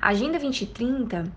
A 0.00 0.08
Agenda 0.08 0.38
2030 0.38 1.32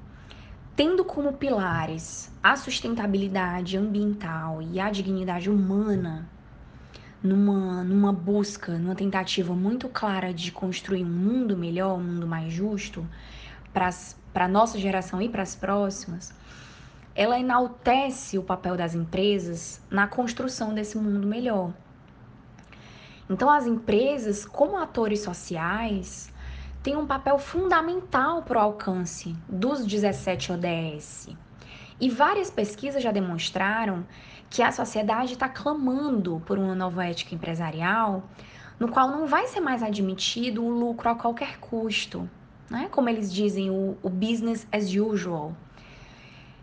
tendo 0.75 1.03
como 1.03 1.33
pilares 1.33 2.31
a 2.41 2.55
sustentabilidade 2.55 3.77
ambiental 3.77 4.61
e 4.61 4.79
a 4.79 4.89
dignidade 4.89 5.49
humana, 5.49 6.29
numa, 7.21 7.83
numa 7.83 8.11
busca, 8.11 8.77
numa 8.77 8.95
tentativa 8.95 9.53
muito 9.53 9.87
clara 9.89 10.33
de 10.33 10.51
construir 10.51 11.03
um 11.03 11.09
mundo 11.09 11.55
melhor, 11.55 11.97
um 11.97 12.03
mundo 12.03 12.25
mais 12.25 12.51
justo 12.51 13.07
para 13.73 14.45
a 14.45 14.47
nossa 14.47 14.79
geração 14.79 15.21
e 15.21 15.29
para 15.29 15.43
as 15.43 15.55
próximas, 15.55 16.33
ela 17.13 17.39
enaltece 17.39 18.37
o 18.37 18.43
papel 18.43 18.75
das 18.75 18.95
empresas 18.95 19.81
na 19.89 20.07
construção 20.07 20.73
desse 20.73 20.97
mundo 20.97 21.27
melhor. 21.27 21.73
Então, 23.29 23.49
as 23.49 23.65
empresas, 23.65 24.45
como 24.45 24.77
atores 24.77 25.21
sociais, 25.21 26.30
tem 26.83 26.95
um 26.95 27.05
papel 27.05 27.37
fundamental 27.37 28.41
para 28.41 28.57
o 28.57 28.61
alcance 28.61 29.35
dos 29.47 29.85
17 29.85 30.51
ODS. 30.53 31.29
E 31.99 32.09
várias 32.09 32.49
pesquisas 32.49 33.03
já 33.03 33.11
demonstraram 33.11 34.05
que 34.49 34.63
a 34.63 34.71
sociedade 34.71 35.33
está 35.33 35.47
clamando 35.47 36.41
por 36.45 36.57
uma 36.57 36.73
nova 36.73 37.05
ética 37.05 37.35
empresarial, 37.35 38.23
no 38.79 38.87
qual 38.89 39.09
não 39.09 39.27
vai 39.27 39.45
ser 39.47 39.61
mais 39.61 39.83
admitido 39.83 40.63
o 40.63 40.69
lucro 40.69 41.09
a 41.09 41.15
qualquer 41.15 41.59
custo, 41.59 42.27
né? 42.69 42.89
como 42.91 43.07
eles 43.07 43.31
dizem, 43.31 43.69
o, 43.69 43.95
o 44.01 44.09
business 44.09 44.67
as 44.71 44.93
usual, 44.95 45.55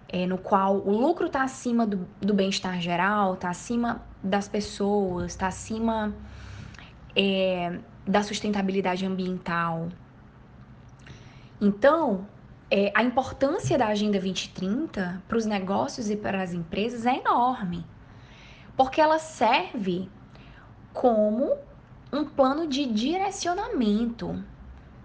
é, 0.08 0.26
no 0.26 0.36
qual 0.36 0.76
o 0.76 0.90
lucro 0.90 1.26
está 1.26 1.44
acima 1.44 1.86
do, 1.86 2.08
do 2.20 2.34
bem-estar 2.34 2.80
geral, 2.80 3.34
está 3.34 3.50
acima 3.50 4.02
das 4.22 4.48
pessoas, 4.48 5.26
está 5.32 5.46
acima 5.46 6.12
é, 7.14 7.78
da 8.06 8.22
sustentabilidade 8.22 9.06
ambiental. 9.06 9.88
Então, 11.60 12.26
é, 12.70 12.92
a 12.94 13.02
importância 13.02 13.76
da 13.76 13.88
Agenda 13.88 14.18
2030 14.18 15.22
para 15.26 15.36
os 15.36 15.46
negócios 15.46 16.10
e 16.10 16.16
para 16.16 16.42
as 16.42 16.52
empresas 16.52 17.06
é 17.06 17.18
enorme, 17.18 17.84
porque 18.76 19.00
ela 19.00 19.18
serve 19.18 20.08
como 20.92 21.56
um 22.12 22.24
plano 22.24 22.66
de 22.66 22.86
direcionamento 22.86 24.42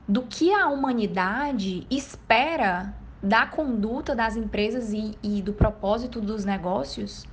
do 0.07 0.23
que 0.23 0.53
a 0.53 0.67
humanidade 0.67 1.87
espera 1.89 2.93
da 3.21 3.45
conduta 3.45 4.13
das 4.13 4.35
empresas 4.35 4.91
e, 4.91 5.17
e 5.23 5.41
do 5.41 5.53
propósito 5.53 6.19
dos 6.19 6.43
negócios 6.43 7.25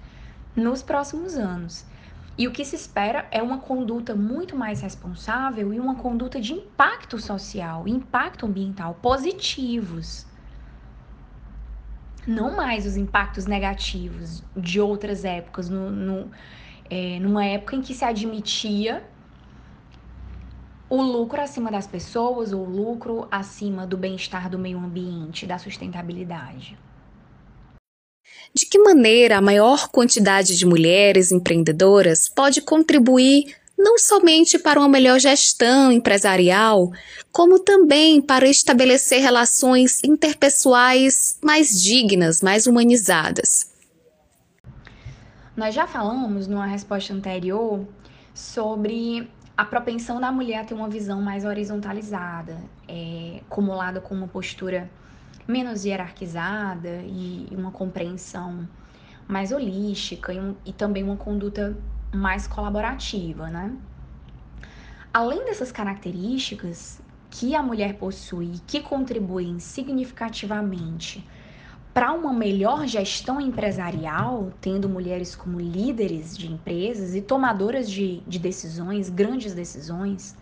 nos 0.54 0.82
próximos 0.82 1.36
anos. 1.36 1.84
E 2.36 2.48
o 2.48 2.52
que 2.52 2.64
se 2.64 2.74
espera 2.74 3.26
é 3.30 3.42
uma 3.42 3.58
conduta 3.58 4.14
muito 4.14 4.56
mais 4.56 4.80
responsável 4.80 5.74
e 5.74 5.80
uma 5.80 5.96
conduta 5.96 6.40
de 6.40 6.52
impacto 6.52 7.18
social, 7.18 7.86
impacto 7.86 8.46
ambiental 8.46 8.94
positivos. 8.94 10.26
Não 12.26 12.56
mais 12.56 12.86
os 12.86 12.96
impactos 12.96 13.46
negativos 13.46 14.42
de 14.56 14.80
outras 14.80 15.24
épocas, 15.24 15.68
no, 15.68 15.90
no 15.90 16.30
é, 16.88 17.18
numa 17.20 17.44
época 17.44 17.76
em 17.76 17.82
que 17.82 17.94
se 17.94 18.04
admitia 18.04 19.04
o 20.88 21.00
lucro 21.00 21.40
acima 21.40 21.70
das 21.70 21.86
pessoas, 21.86 22.52
o 22.52 22.64
lucro 22.64 23.28
acima 23.30 23.86
do 23.86 23.96
bem-estar 23.96 24.50
do 24.50 24.58
meio 24.58 24.76
ambiente, 24.78 25.46
da 25.46 25.56
sustentabilidade. 25.56 26.76
De 28.54 28.66
que 28.66 28.78
maneira 28.78 29.38
a 29.38 29.40
maior 29.40 29.88
quantidade 29.88 30.56
de 30.56 30.66
mulheres 30.66 31.30
empreendedoras 31.30 32.28
pode 32.28 32.60
contribuir 32.60 33.54
não 33.78 33.96
somente 33.96 34.58
para 34.58 34.78
uma 34.78 34.88
melhor 34.88 35.18
gestão 35.18 35.90
empresarial, 35.90 36.90
como 37.32 37.58
também 37.58 38.20
para 38.20 38.48
estabelecer 38.48 39.20
relações 39.22 40.02
interpessoais 40.04 41.38
mais 41.42 41.80
dignas, 41.80 42.42
mais 42.42 42.66
humanizadas? 42.66 43.70
Nós 45.56 45.74
já 45.74 45.86
falamos 45.86 46.46
numa 46.46 46.66
resposta 46.66 47.12
anterior 47.12 47.86
sobre 48.34 49.28
a 49.56 49.64
propensão 49.64 50.20
da 50.20 50.32
mulher 50.32 50.60
a 50.60 50.64
ter 50.64 50.74
uma 50.74 50.88
visão 50.88 51.20
mais 51.20 51.44
horizontalizada, 51.44 52.56
é, 52.88 53.40
acumulada 53.46 54.00
com 54.00 54.14
uma 54.14 54.28
postura 54.28 54.90
menos 55.50 55.84
hierarquizada 55.84 57.02
e 57.04 57.48
uma 57.52 57.70
compreensão 57.70 58.68
mais 59.28 59.52
holística 59.52 60.32
e, 60.32 60.38
um, 60.38 60.54
e 60.64 60.72
também 60.72 61.02
uma 61.02 61.16
conduta 61.16 61.76
mais 62.12 62.46
colaborativa, 62.46 63.48
né? 63.48 63.72
Além 65.12 65.44
dessas 65.44 65.70
características 65.72 67.00
que 67.30 67.54
a 67.54 67.62
mulher 67.62 67.94
possui, 67.94 68.60
que 68.66 68.80
contribuem 68.80 69.58
significativamente 69.58 71.26
para 71.92 72.12
uma 72.12 72.32
melhor 72.32 72.86
gestão 72.86 73.40
empresarial, 73.40 74.52
tendo 74.60 74.88
mulheres 74.88 75.34
como 75.34 75.60
líderes 75.60 76.36
de 76.36 76.50
empresas 76.50 77.14
e 77.14 77.20
tomadoras 77.20 77.90
de, 77.90 78.20
de 78.26 78.38
decisões, 78.38 79.08
grandes 79.08 79.54
decisões, 79.54 80.36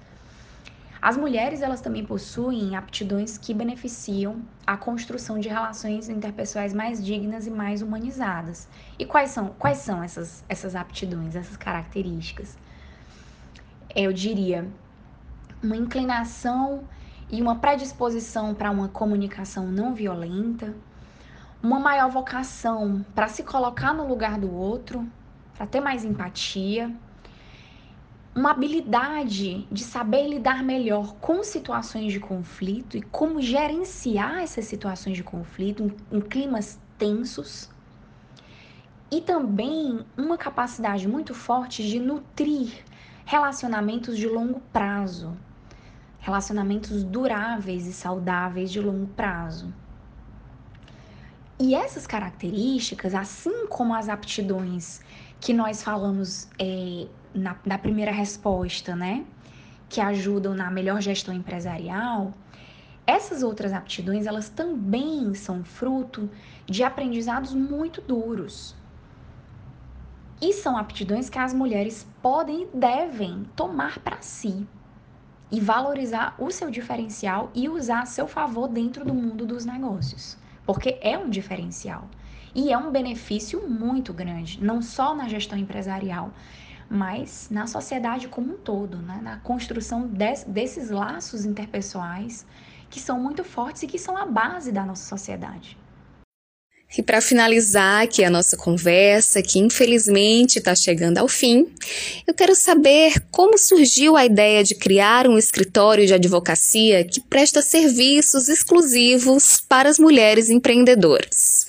as 1.00 1.16
mulheres 1.16 1.62
elas 1.62 1.80
também 1.80 2.04
possuem 2.04 2.74
aptidões 2.74 3.38
que 3.38 3.54
beneficiam 3.54 4.42
a 4.66 4.76
construção 4.76 5.38
de 5.38 5.48
relações 5.48 6.08
interpessoais 6.08 6.74
mais 6.74 7.04
dignas 7.04 7.46
e 7.46 7.50
mais 7.50 7.82
humanizadas. 7.82 8.68
E 8.98 9.06
quais 9.06 9.30
são, 9.30 9.48
quais 9.58 9.78
são 9.78 10.02
essas, 10.02 10.44
essas 10.48 10.74
aptidões, 10.74 11.36
essas 11.36 11.56
características? 11.56 12.58
Eu 13.94 14.12
diria 14.12 14.68
uma 15.62 15.76
inclinação 15.76 16.84
e 17.30 17.40
uma 17.40 17.56
predisposição 17.56 18.54
para 18.54 18.70
uma 18.70 18.88
comunicação 18.88 19.66
não 19.66 19.94
violenta, 19.94 20.74
uma 21.62 21.78
maior 21.78 22.10
vocação 22.10 23.04
para 23.14 23.28
se 23.28 23.42
colocar 23.42 23.92
no 23.92 24.06
lugar 24.06 24.38
do 24.38 24.52
outro, 24.52 25.06
para 25.54 25.66
ter 25.66 25.80
mais 25.80 26.04
empatia, 26.04 26.92
uma 28.38 28.52
habilidade 28.52 29.66
de 29.68 29.82
saber 29.82 30.28
lidar 30.28 30.62
melhor 30.62 31.16
com 31.16 31.42
situações 31.42 32.12
de 32.12 32.20
conflito 32.20 32.96
e 32.96 33.02
como 33.02 33.42
gerenciar 33.42 34.38
essas 34.38 34.64
situações 34.66 35.16
de 35.16 35.24
conflito 35.24 35.82
em, 35.82 36.18
em 36.18 36.20
climas 36.20 36.78
tensos. 36.96 37.68
E 39.10 39.20
também 39.20 40.06
uma 40.16 40.38
capacidade 40.38 41.08
muito 41.08 41.34
forte 41.34 41.82
de 41.82 41.98
nutrir 41.98 42.84
relacionamentos 43.24 44.16
de 44.16 44.28
longo 44.28 44.60
prazo, 44.72 45.36
relacionamentos 46.20 47.02
duráveis 47.02 47.88
e 47.88 47.92
saudáveis 47.92 48.70
de 48.70 48.80
longo 48.80 49.08
prazo. 49.08 49.74
E 51.58 51.74
essas 51.74 52.06
características, 52.06 53.16
assim 53.16 53.66
como 53.66 53.92
as 53.96 54.08
aptidões 54.08 55.00
que 55.40 55.52
nós 55.52 55.82
falamos 55.82 56.48
é, 56.56 57.08
na, 57.34 57.78
primeira 57.78 58.12
resposta, 58.12 58.94
né, 58.94 59.24
que 59.88 60.00
ajudam 60.00 60.54
na 60.54 60.70
melhor 60.70 61.00
gestão 61.00 61.34
empresarial, 61.34 62.32
essas 63.06 63.42
outras 63.42 63.72
aptidões, 63.72 64.26
elas 64.26 64.48
também 64.48 65.32
são 65.34 65.64
fruto 65.64 66.30
de 66.66 66.82
aprendizados 66.82 67.54
muito 67.54 68.00
duros. 68.00 68.76
E 70.40 70.52
são 70.52 70.76
aptidões 70.76 71.30
que 71.30 71.38
as 71.38 71.52
mulheres 71.52 72.06
podem 72.22 72.62
e 72.62 72.76
devem 72.76 73.44
tomar 73.56 73.98
para 73.98 74.20
si 74.20 74.66
e 75.50 75.58
valorizar 75.58 76.34
o 76.38 76.50
seu 76.50 76.70
diferencial 76.70 77.50
e 77.54 77.68
usar 77.68 78.02
a 78.02 78.06
seu 78.06 78.28
favor 78.28 78.68
dentro 78.68 79.04
do 79.04 79.14
mundo 79.14 79.46
dos 79.46 79.64
negócios 79.64 80.36
porque 80.68 80.98
é 81.00 81.16
um 81.16 81.30
diferencial 81.30 82.06
e 82.54 82.70
é 82.70 82.76
um 82.76 82.90
benefício 82.90 83.66
muito 83.66 84.12
grande, 84.12 84.62
não 84.62 84.82
só 84.82 85.14
na 85.14 85.26
gestão 85.26 85.58
empresarial, 85.58 86.30
mas 86.88 87.48
na 87.50 87.66
sociedade 87.66 88.28
como 88.28 88.54
um 88.54 88.56
todo, 88.56 88.98
né? 88.98 89.20
na 89.22 89.36
construção 89.38 90.06
desses 90.06 90.90
laços 90.90 91.44
interpessoais 91.44 92.46
que 92.90 93.00
são 93.00 93.20
muito 93.20 93.44
fortes 93.44 93.82
e 93.82 93.86
que 93.86 93.98
são 93.98 94.16
a 94.16 94.24
base 94.24 94.72
da 94.72 94.84
nossa 94.84 95.06
sociedade. 95.06 95.76
E 96.96 97.02
para 97.02 97.20
finalizar 97.20 98.04
aqui 98.04 98.24
a 98.24 98.30
nossa 98.30 98.56
conversa, 98.56 99.42
que 99.42 99.58
infelizmente 99.58 100.58
está 100.58 100.74
chegando 100.74 101.18
ao 101.18 101.28
fim, 101.28 101.66
eu 102.26 102.32
quero 102.32 102.54
saber 102.54 103.12
como 103.30 103.58
surgiu 103.58 104.16
a 104.16 104.24
ideia 104.24 104.64
de 104.64 104.74
criar 104.74 105.28
um 105.28 105.36
escritório 105.36 106.06
de 106.06 106.14
advocacia 106.14 107.04
que 107.04 107.20
presta 107.20 107.60
serviços 107.60 108.48
exclusivos 108.48 109.62
para 109.68 109.90
as 109.90 109.98
mulheres 109.98 110.48
empreendedoras. 110.48 111.67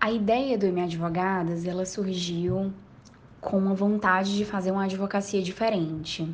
A 0.00 0.12
ideia 0.12 0.56
do 0.56 0.64
M 0.64 0.80
Advogadas, 0.80 1.66
ela 1.66 1.84
surgiu 1.84 2.72
com 3.40 3.58
uma 3.58 3.74
vontade 3.74 4.36
de 4.36 4.44
fazer 4.44 4.70
uma 4.70 4.84
advocacia 4.84 5.42
diferente. 5.42 6.32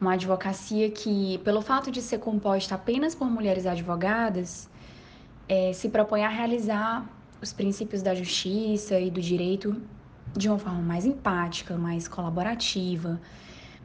Uma 0.00 0.12
advocacia 0.12 0.88
que, 0.88 1.38
pelo 1.38 1.60
fato 1.60 1.90
de 1.90 2.00
ser 2.00 2.18
composta 2.20 2.76
apenas 2.76 3.12
por 3.12 3.28
mulheres 3.28 3.66
advogadas, 3.66 4.70
é, 5.48 5.72
se 5.72 5.88
propõe 5.88 6.22
a 6.22 6.28
realizar 6.28 7.04
os 7.42 7.52
princípios 7.52 8.02
da 8.02 8.14
justiça 8.14 9.00
e 9.00 9.10
do 9.10 9.20
direito 9.20 9.82
de 10.36 10.48
uma 10.48 10.58
forma 10.58 10.80
mais 10.80 11.04
empática, 11.04 11.76
mais 11.76 12.06
colaborativa, 12.06 13.20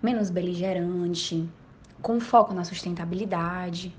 menos 0.02 0.30
beligerante, 0.30 1.50
com 2.04 2.20
foco 2.20 2.54
na 2.54 2.64
sustentabilidade 2.64 3.92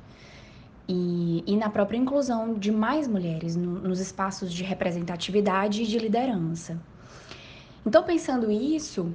e, 0.92 1.42
e 1.46 1.56
na 1.56 1.70
própria 1.70 1.96
inclusão 1.96 2.54
de 2.54 2.70
mais 2.70 3.08
mulheres 3.08 3.56
no, 3.56 3.80
nos 3.80 3.98
espaços 3.98 4.52
de 4.52 4.62
representatividade 4.62 5.82
e 5.82 5.86
de 5.86 5.98
liderança. 5.98 6.78
Então, 7.84 8.02
pensando 8.02 8.50
isso, 8.50 9.12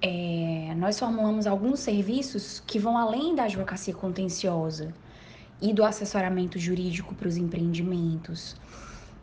é, 0.00 0.72
nós 0.76 0.98
formulamos 0.98 1.46
alguns 1.46 1.80
serviços 1.80 2.62
que 2.64 2.78
vão 2.78 2.96
além 2.96 3.34
da 3.34 3.44
advocacia 3.44 3.92
contenciosa 3.92 4.94
e 5.60 5.72
do 5.72 5.84
assessoramento 5.84 6.58
jurídico 6.58 7.14
para 7.14 7.26
os 7.26 7.36
empreendimentos, 7.36 8.54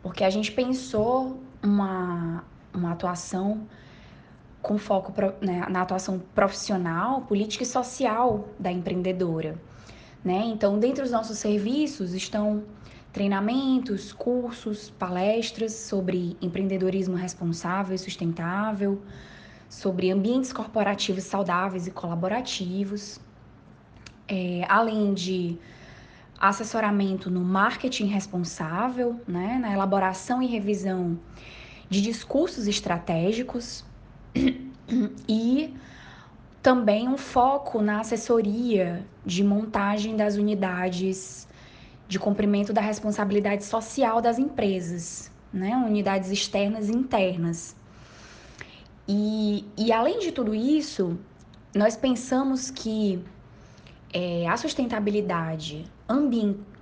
porque 0.02 0.24
a 0.24 0.30
gente 0.30 0.52
pensou 0.52 1.40
uma, 1.62 2.44
uma 2.72 2.92
atuação 2.92 3.66
com 4.60 4.76
foco 4.76 5.12
né, 5.40 5.66
na 5.70 5.82
atuação 5.82 6.18
profissional, 6.34 7.22
política 7.22 7.62
e 7.62 7.66
social 7.66 8.48
da 8.58 8.70
empreendedora. 8.70 9.58
Né? 10.24 10.42
Então, 10.46 10.78
dentre 10.78 11.04
os 11.04 11.10
nossos 11.10 11.38
serviços 11.38 12.14
estão 12.14 12.64
treinamentos, 13.12 14.12
cursos, 14.12 14.90
palestras 14.90 15.72
sobre 15.72 16.36
empreendedorismo 16.40 17.14
responsável 17.14 17.94
e 17.94 17.98
sustentável, 17.98 19.00
sobre 19.68 20.10
ambientes 20.10 20.52
corporativos 20.52 21.24
saudáveis 21.24 21.86
e 21.86 21.90
colaborativos, 21.90 23.20
é, 24.26 24.64
além 24.68 25.12
de 25.12 25.58
assessoramento 26.40 27.30
no 27.30 27.40
marketing 27.40 28.06
responsável, 28.06 29.20
né, 29.28 29.58
na 29.60 29.72
elaboração 29.72 30.42
e 30.42 30.46
revisão 30.46 31.18
de 31.88 32.00
discursos 32.00 32.66
estratégicos 32.66 33.84
e 35.28 35.74
também 36.64 37.06
um 37.06 37.18
foco 37.18 37.82
na 37.82 38.00
assessoria 38.00 39.04
de 39.22 39.44
montagem 39.44 40.16
das 40.16 40.36
unidades 40.36 41.46
de 42.08 42.18
cumprimento 42.18 42.72
da 42.72 42.80
responsabilidade 42.80 43.64
social 43.64 44.22
das 44.22 44.38
empresas, 44.38 45.30
né? 45.52 45.76
unidades 45.76 46.30
externas 46.30 46.88
e 46.88 46.92
internas. 46.92 47.76
E, 49.06 49.66
e 49.76 49.92
além 49.92 50.20
de 50.20 50.32
tudo 50.32 50.54
isso, 50.54 51.18
nós 51.74 51.98
pensamos 51.98 52.70
que 52.70 53.22
é, 54.10 54.48
a 54.48 54.56
sustentabilidade 54.56 55.84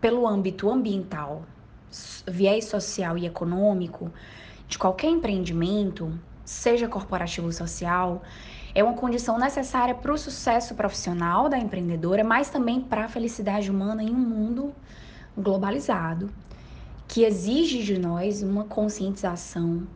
pelo 0.00 0.28
âmbito 0.28 0.70
ambiental, 0.70 1.42
viés 2.24 2.66
social 2.66 3.18
e 3.18 3.26
econômico 3.26 4.12
de 4.68 4.78
qualquer 4.78 5.08
empreendimento, 5.08 6.16
seja 6.44 6.86
corporativo 6.86 7.48
ou 7.48 7.52
social, 7.52 8.22
é 8.74 8.82
uma 8.82 8.94
condição 8.94 9.38
necessária 9.38 9.94
para 9.94 10.12
o 10.12 10.18
sucesso 10.18 10.74
profissional 10.74 11.48
da 11.48 11.58
empreendedora, 11.58 12.24
mas 12.24 12.48
também 12.48 12.80
para 12.80 13.04
a 13.04 13.08
felicidade 13.08 13.70
humana 13.70 14.02
em 14.02 14.10
um 14.10 14.18
mundo 14.18 14.74
globalizado, 15.36 16.30
que 17.06 17.24
exige 17.24 17.82
de 17.82 17.98
nós 17.98 18.42
uma 18.42 18.64
conscientização 18.64 19.86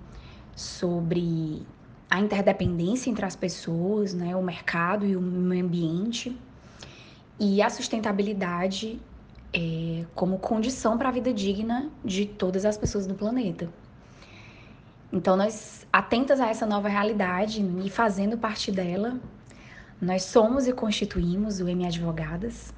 sobre 0.55 1.67
a 2.11 2.21
interdependência 2.21 3.11
entre 3.11 3.25
as 3.25 3.35
pessoas, 3.35 4.15
né, 4.15 4.37
o 4.37 4.43
mercado 4.43 5.07
e 5.07 5.17
o 5.17 5.21
meio 5.21 5.65
ambiente, 5.65 6.37
e 7.39 7.61
a 7.61 7.69
sustentabilidade 7.69 9.01
é, 9.53 10.05
como 10.15 10.39
condição 10.39 10.97
para 10.99 11.09
a 11.09 11.13
vida 11.13 11.33
digna 11.33 11.91
de 12.05 12.27
todas 12.27 12.65
as 12.65 12.77
pessoas 12.77 13.07
do 13.07 13.15
planeta. 13.15 13.69
Então, 15.17 15.35
nós, 15.35 15.87
atentas 15.91 16.43
a 16.43 16.49
essa 16.49 16.67
nova 16.67 16.91
realidade 16.91 17.65
e 17.83 17.89
fazendo 17.89 18.37
parte 18.37 18.71
dela, 18.71 19.19
nós 19.99 20.25
somos 20.25 20.69
e 20.69 20.75
constituímos 20.75 21.59
o 21.59 21.67
M 21.67 21.87
Advogadas. 21.87 22.75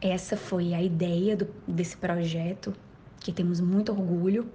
Essa 0.00 0.36
foi 0.36 0.74
a 0.74 0.82
ideia 0.82 1.36
do, 1.36 1.46
desse 1.64 1.96
projeto, 1.96 2.74
que 3.20 3.30
temos 3.30 3.60
muito 3.60 3.92
orgulho. 3.92 4.50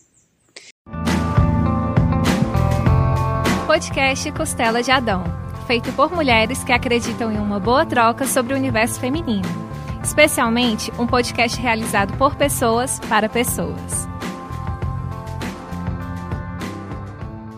Podcast 3.66 4.30
Costela 4.32 4.82
de 4.82 4.90
Adão, 4.90 5.24
feito 5.66 5.90
por 5.92 6.12
mulheres 6.12 6.62
que 6.62 6.72
acreditam 6.72 7.32
em 7.32 7.38
uma 7.38 7.58
boa 7.58 7.86
troca 7.86 8.26
sobre 8.26 8.52
o 8.52 8.56
universo 8.56 9.00
feminino 9.00 9.71
especialmente 10.02 10.92
um 10.98 11.06
podcast 11.06 11.60
realizado 11.60 12.16
por 12.16 12.34
pessoas 12.34 13.00
para 13.08 13.28
pessoas. 13.28 14.08